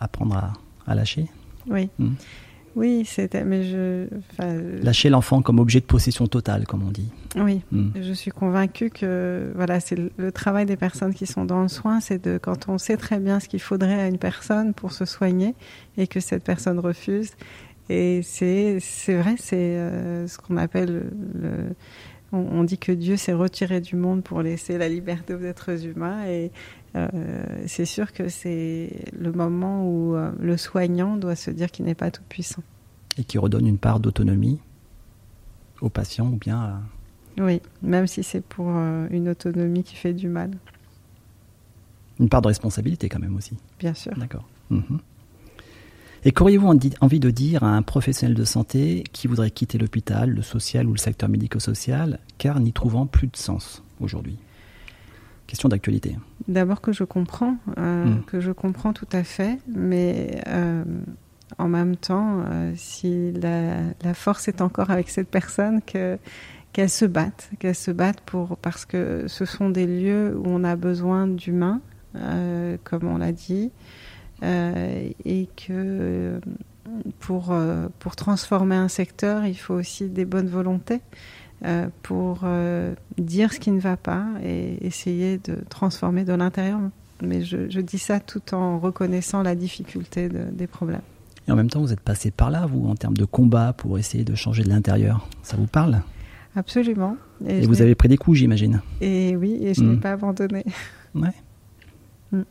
[0.00, 0.52] apprendre
[0.86, 1.26] à, lâcher.
[1.68, 1.88] Oui.
[1.98, 2.14] Hmm.
[2.76, 3.44] Oui, c'était.
[3.44, 4.06] Mais je.
[4.82, 7.10] Lâcher l'enfant comme objet de possession totale, comme on dit.
[7.36, 7.90] Oui, hmm.
[8.00, 12.00] je suis convaincue que voilà, c'est le, travail des personnes qui sont dans le soin,
[12.00, 15.04] c'est de quand on sait très bien ce qu'il faudrait à une personne pour se
[15.04, 15.54] soigner
[15.96, 17.32] et que cette personne refuse,
[17.88, 18.78] Et c'est
[19.08, 19.76] vrai, c'est
[20.26, 21.74] ce qu'on appelle le,
[22.32, 26.26] on, dit que Dieu s'est retiré du monde pour laisser la liberté aux êtres humains
[26.26, 26.50] et
[27.66, 32.10] c'est sûr que c'est le moment où le soignant doit se dire qu'il n'est pas
[32.10, 32.62] tout puissant.
[33.16, 34.60] Et qui redonne une part d'autonomie
[35.80, 36.82] aux patients ou bien à,
[37.40, 40.50] oui, même si c'est pour euh, une autonomie qui fait du mal.
[42.18, 43.56] Une part de responsabilité quand même aussi.
[43.78, 44.12] Bien sûr.
[44.16, 44.46] D'accord.
[44.70, 44.98] Mhm.
[46.24, 46.68] Et qu'auriez-vous
[47.00, 50.92] envie de dire à un professionnel de santé qui voudrait quitter l'hôpital, le social ou
[50.92, 54.36] le secteur médico-social, car n'y trouvant plus de sens aujourd'hui?
[55.46, 56.16] Question d'actualité.
[56.46, 58.24] D'abord que je comprends, euh, mhm.
[58.24, 60.84] que je comprends tout à fait, mais euh,
[61.56, 62.44] en même temps,
[62.74, 66.18] si la, la, force est encore avec cette personne, que
[66.72, 70.64] qu'elles se battent, qu'elles se battent pour parce que ce sont des lieux où on
[70.64, 71.80] a besoin d'humains,
[72.16, 73.97] euh, comme on l'a dit, euh,
[74.42, 76.40] et que
[77.18, 81.00] pour euh, pour transformer un secteur, il faut aussi des bonnes volontés
[82.04, 82.46] pour
[83.18, 86.78] dire ce qui ne va pas et essayer de transformer de l'intérieur.
[87.20, 91.02] Mais je, dis ça tout en reconnaissant la difficulté des problèmes.
[91.48, 93.98] Et en même temps, vous êtes passé par là, vous, en termes de combat pour
[93.98, 95.26] essayer de changer de l'intérieur.
[95.42, 96.00] Ça vous parle?
[96.54, 97.16] Absolument.
[97.46, 98.82] Et, vous avez pris des coups, j'imagine.
[99.00, 100.00] Et oui, et je n'ai hmm.
[100.00, 100.64] pas abandonné.
[101.14, 101.32] Ouais.
[102.32, 102.42] Hmm.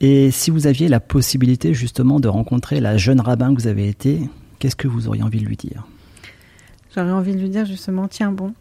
[0.00, 3.88] Et si vous aviez la possibilité justement de rencontrer la jeune rabbin que vous avez
[3.88, 4.20] été,
[4.58, 5.86] qu'est-ce que vous auriez envie de lui dire?
[6.94, 8.54] J'aurais envie de lui dire justement, tiens bon.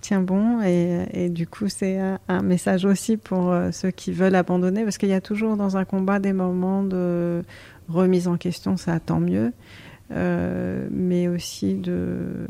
[0.00, 0.60] Tiens bon.
[0.62, 5.08] Et, du coup, c'est un, message aussi pour euh, ceux qui veulent abandonner, parce qu'il
[5.08, 7.42] y a toujours dans un combat des moments de
[7.88, 9.52] remise en question, ça tant mieux.
[10.10, 12.46] Euh, mais aussi de,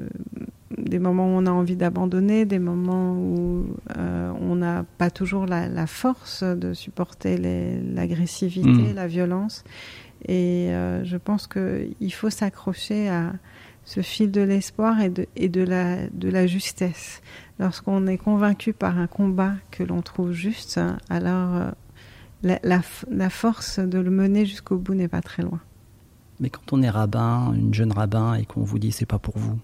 [0.89, 3.67] des moments où on a envie d'abandonner, des moments où
[3.97, 8.95] euh, on n'a pas toujours la, force de supporter l'agressivité, mmh.
[8.95, 9.65] la violence.
[10.27, 13.33] Et euh, je pense qu'il faut s'accrocher à
[13.85, 17.23] ce fil de l'espoir et, de, et de, la, de la justesse.
[17.59, 21.73] Lorsqu'on est convaincu par un combat que l'on trouve juste, alors
[22.43, 25.61] la, la force de le mener jusqu'au bout n'est pas très loin.
[26.41, 29.37] Mais quand on est rabbin, une jeune rabbin, et qu'on vous dit c'est pas pour
[29.39, 29.59] vous,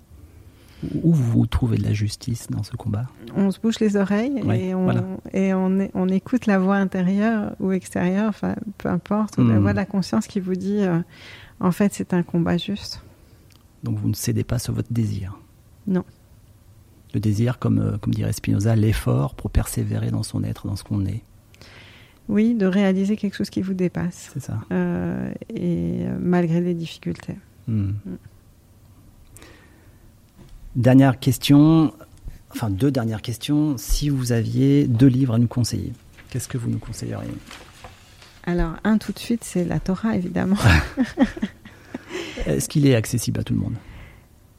[1.03, 3.07] où vous trouvez de la justice dans ce combat?
[3.37, 7.73] On se bouche les oreilles et, on, et on, on, écoute la voix intérieure ou
[7.73, 9.59] extérieure, enfin peu importe, la hmm.
[9.59, 11.01] voix de la conscience qui vous dit euh,
[11.61, 13.03] en fait c'est un combat juste.
[13.83, 15.39] Donc vous ne cédez pas sur votre désir?
[15.87, 16.05] Non.
[17.13, 20.83] Le désir, comme, euh, comme dirait Spinoza, l'effort pour persévérer dans son être, dans ce
[20.83, 21.23] qu'on est.
[22.29, 24.31] Oui, de réaliser quelque chose qui vous dépasse.
[24.33, 24.59] C'est ça.
[24.73, 27.37] Euh, et malgré les difficultés.
[27.69, 27.93] Hmm.
[30.77, 31.95] Dernière question,
[32.51, 33.77] enfin deux dernières questions.
[33.79, 35.93] Si vous aviez deux livres à nous conseiller,
[36.31, 37.31] qu'est-ce que vous nous conseilleriez?
[38.43, 40.57] Alors, un tout de suite, c'est la Torah, évidemment.
[42.47, 43.75] Est-ce qu'il est accessible à tout le monde?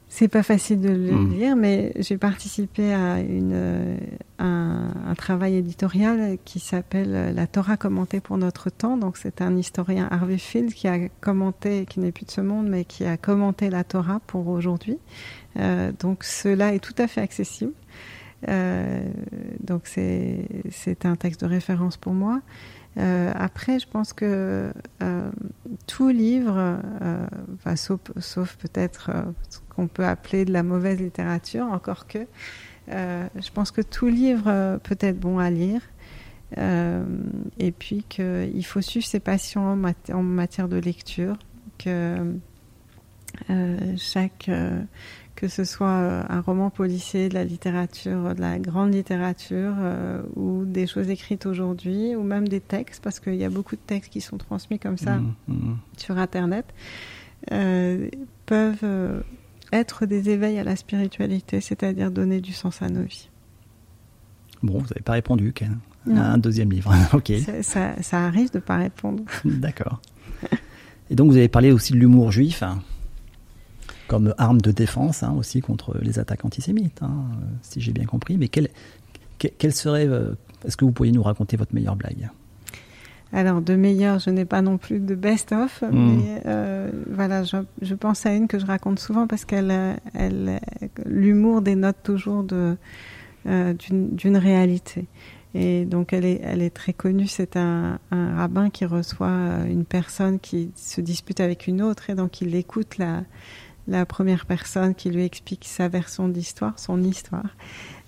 [0.08, 1.32] C'est pas facile de le hmm.
[1.34, 3.98] lire, mais j'ai participé à une,
[4.38, 8.96] un, un, travail éditorial qui s'appelle La Torah commentée pour notre temps.
[8.96, 12.66] Donc c'est un historien Harvey Field qui a commenté, qui n'est plus de ce monde,
[12.66, 14.96] mais qui a commenté la Torah pour aujourd'hui.
[15.58, 17.72] Euh, donc cela est tout à fait accessible.
[18.48, 19.00] Euh,
[19.60, 22.40] donc c'est un texte de référence pour moi.
[22.98, 24.72] Euh, après, je pense que
[25.86, 26.78] tout livre,
[27.76, 29.10] sauf, sauf peut-être
[29.48, 32.26] ce qu'on peut appeler de la mauvaise littérature, encore que,
[32.88, 35.82] je pense que tout livre peut être bon à lire.
[36.56, 41.38] et puis qu'il faut suivre ses passions en, en, matière de lecture,
[41.78, 42.16] que
[43.98, 44.48] chaque
[45.36, 50.22] que ce soit euh, un roman policier, de la littérature, de la grande littérature, euh,
[50.34, 53.80] ou des choses écrites aujourd'hui, ou même des textes, parce qu'il y a beaucoup de
[53.86, 55.76] textes qui sont transmis comme ça mmh, mmh.
[55.98, 56.64] sur Internet,
[57.52, 58.08] euh,
[58.46, 59.22] peuvent
[59.72, 63.28] être des éveils à la spiritualité, c'est-à-dire donner du sens à nos vies.
[64.62, 65.78] Bon, vous n'avez pas répondu, Ken.
[66.08, 67.32] Un deuxième livre, ok.
[67.62, 69.24] Ça, ça, arrive de ne pas répondre.
[69.44, 70.00] D'accord.
[71.10, 72.62] Et donc vous avez parlé aussi de l'humour juif.
[72.62, 72.80] Hein
[74.08, 77.26] comme arme de défense hein, aussi contre les attaques antisémites, hein,
[77.62, 78.36] si j'ai bien compris.
[78.36, 78.68] Mais quelle,
[79.38, 80.32] quelle serait, euh,
[80.64, 82.30] est-ce que vous pourriez nous raconter votre meilleure blague?
[83.32, 85.88] Alors, de meilleure, je n'ai pas non plus de best-of, hmm.
[85.92, 90.60] mais euh, voilà, je, pense à une que je raconte souvent parce qu'elle, elle,
[91.04, 92.76] l'humour dénote toujours de,
[93.46, 95.06] euh, d'une, réalité.
[95.54, 97.26] Et donc, elle est, elle est très connue.
[97.26, 102.14] C'est un, un, rabbin qui reçoit une personne qui se dispute avec une autre, et
[102.14, 103.22] donc il écoute la,
[103.88, 107.56] la première personne qui lui explique sa version d'histoire, son histoire.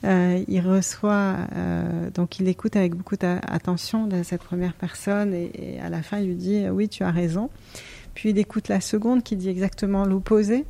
[0.05, 5.89] Euh, il reçoit, euh, donc il écoute avec beaucoup d'attention cette première personne et, à
[5.89, 7.51] la fin il lui dit oui tu as raison.
[8.15, 10.65] puis il écoute la seconde qui dit exactement l'opposé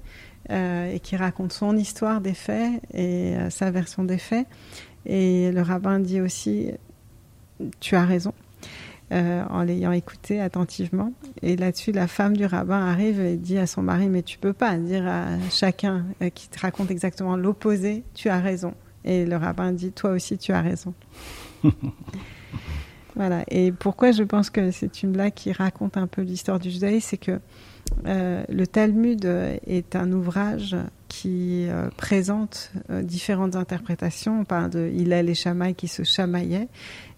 [0.51, 4.47] et qui raconte son histoire des faits et sa version des faits.
[5.05, 6.71] Et le rabbin dit aussi,
[7.81, 8.33] tu as raison.
[9.11, 11.15] Euh, en l'ayant écouté attentivement.
[11.41, 14.53] Et là-dessus, la femme du rabbin arrive et dit à son mari, mais tu peux
[14.53, 18.75] pas dire à chacun euh, qui te raconte exactement l'opposé, tu as raison.
[19.07, 20.93] Et le rabbin dit, toi aussi, tu as raison.
[23.17, 23.45] voilà.
[23.49, 27.09] Et pourquoi je pense que c'est une blague qui raconte un peu l'histoire du judaïsme,
[27.09, 27.41] c'est que
[28.07, 29.25] euh, le Talmud
[29.67, 30.77] est un ouvrage
[31.21, 31.67] qui
[31.97, 32.71] présente
[33.03, 34.41] différentes interprétations.
[34.41, 36.69] On parle de Hillel et Shammai qui se chamaillaient.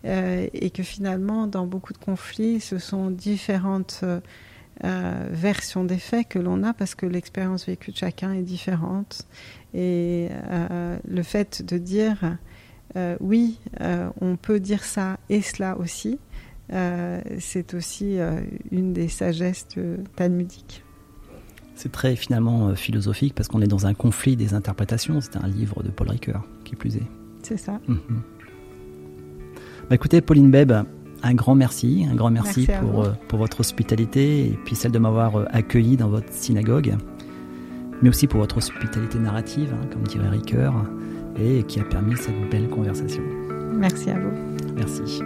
[0.07, 6.28] Euh, et que finalement, dans beaucoup de conflits, ce sont différentes euh, versions des faits
[6.28, 9.26] que l'on a parce que l'expérience vécue de chacun est différente.
[9.74, 12.38] Et euh, le fait de dire
[13.20, 13.61] oui,
[14.20, 16.18] on peut dire ça et cela aussi,
[17.38, 18.18] c'est aussi
[18.72, 19.68] une des sagesses
[20.16, 20.82] talmudiques.
[21.81, 25.22] C'est très finalement philosophique parce qu'on est dans un conflit des interprétations.
[25.22, 27.07] C'est un livre de Paul Ricoeur, qui plus est.
[27.43, 27.81] C'est ça.
[27.89, 28.20] Mhm.
[29.89, 30.72] Bah, écoutez, Pauline Beb,
[31.22, 34.99] un grand merci, un grand merci, pour, euh, pour votre hospitalité et puis celle de
[34.99, 36.95] m'avoir euh, accueilli dans votre synagogue,
[38.03, 40.74] mais aussi pour votre hospitalité narrative, hein, comme dirait Ricoeur,
[41.39, 43.22] et qui a permis cette belle conversation.
[43.72, 44.33] Merci à vous.
[44.76, 45.22] Merci.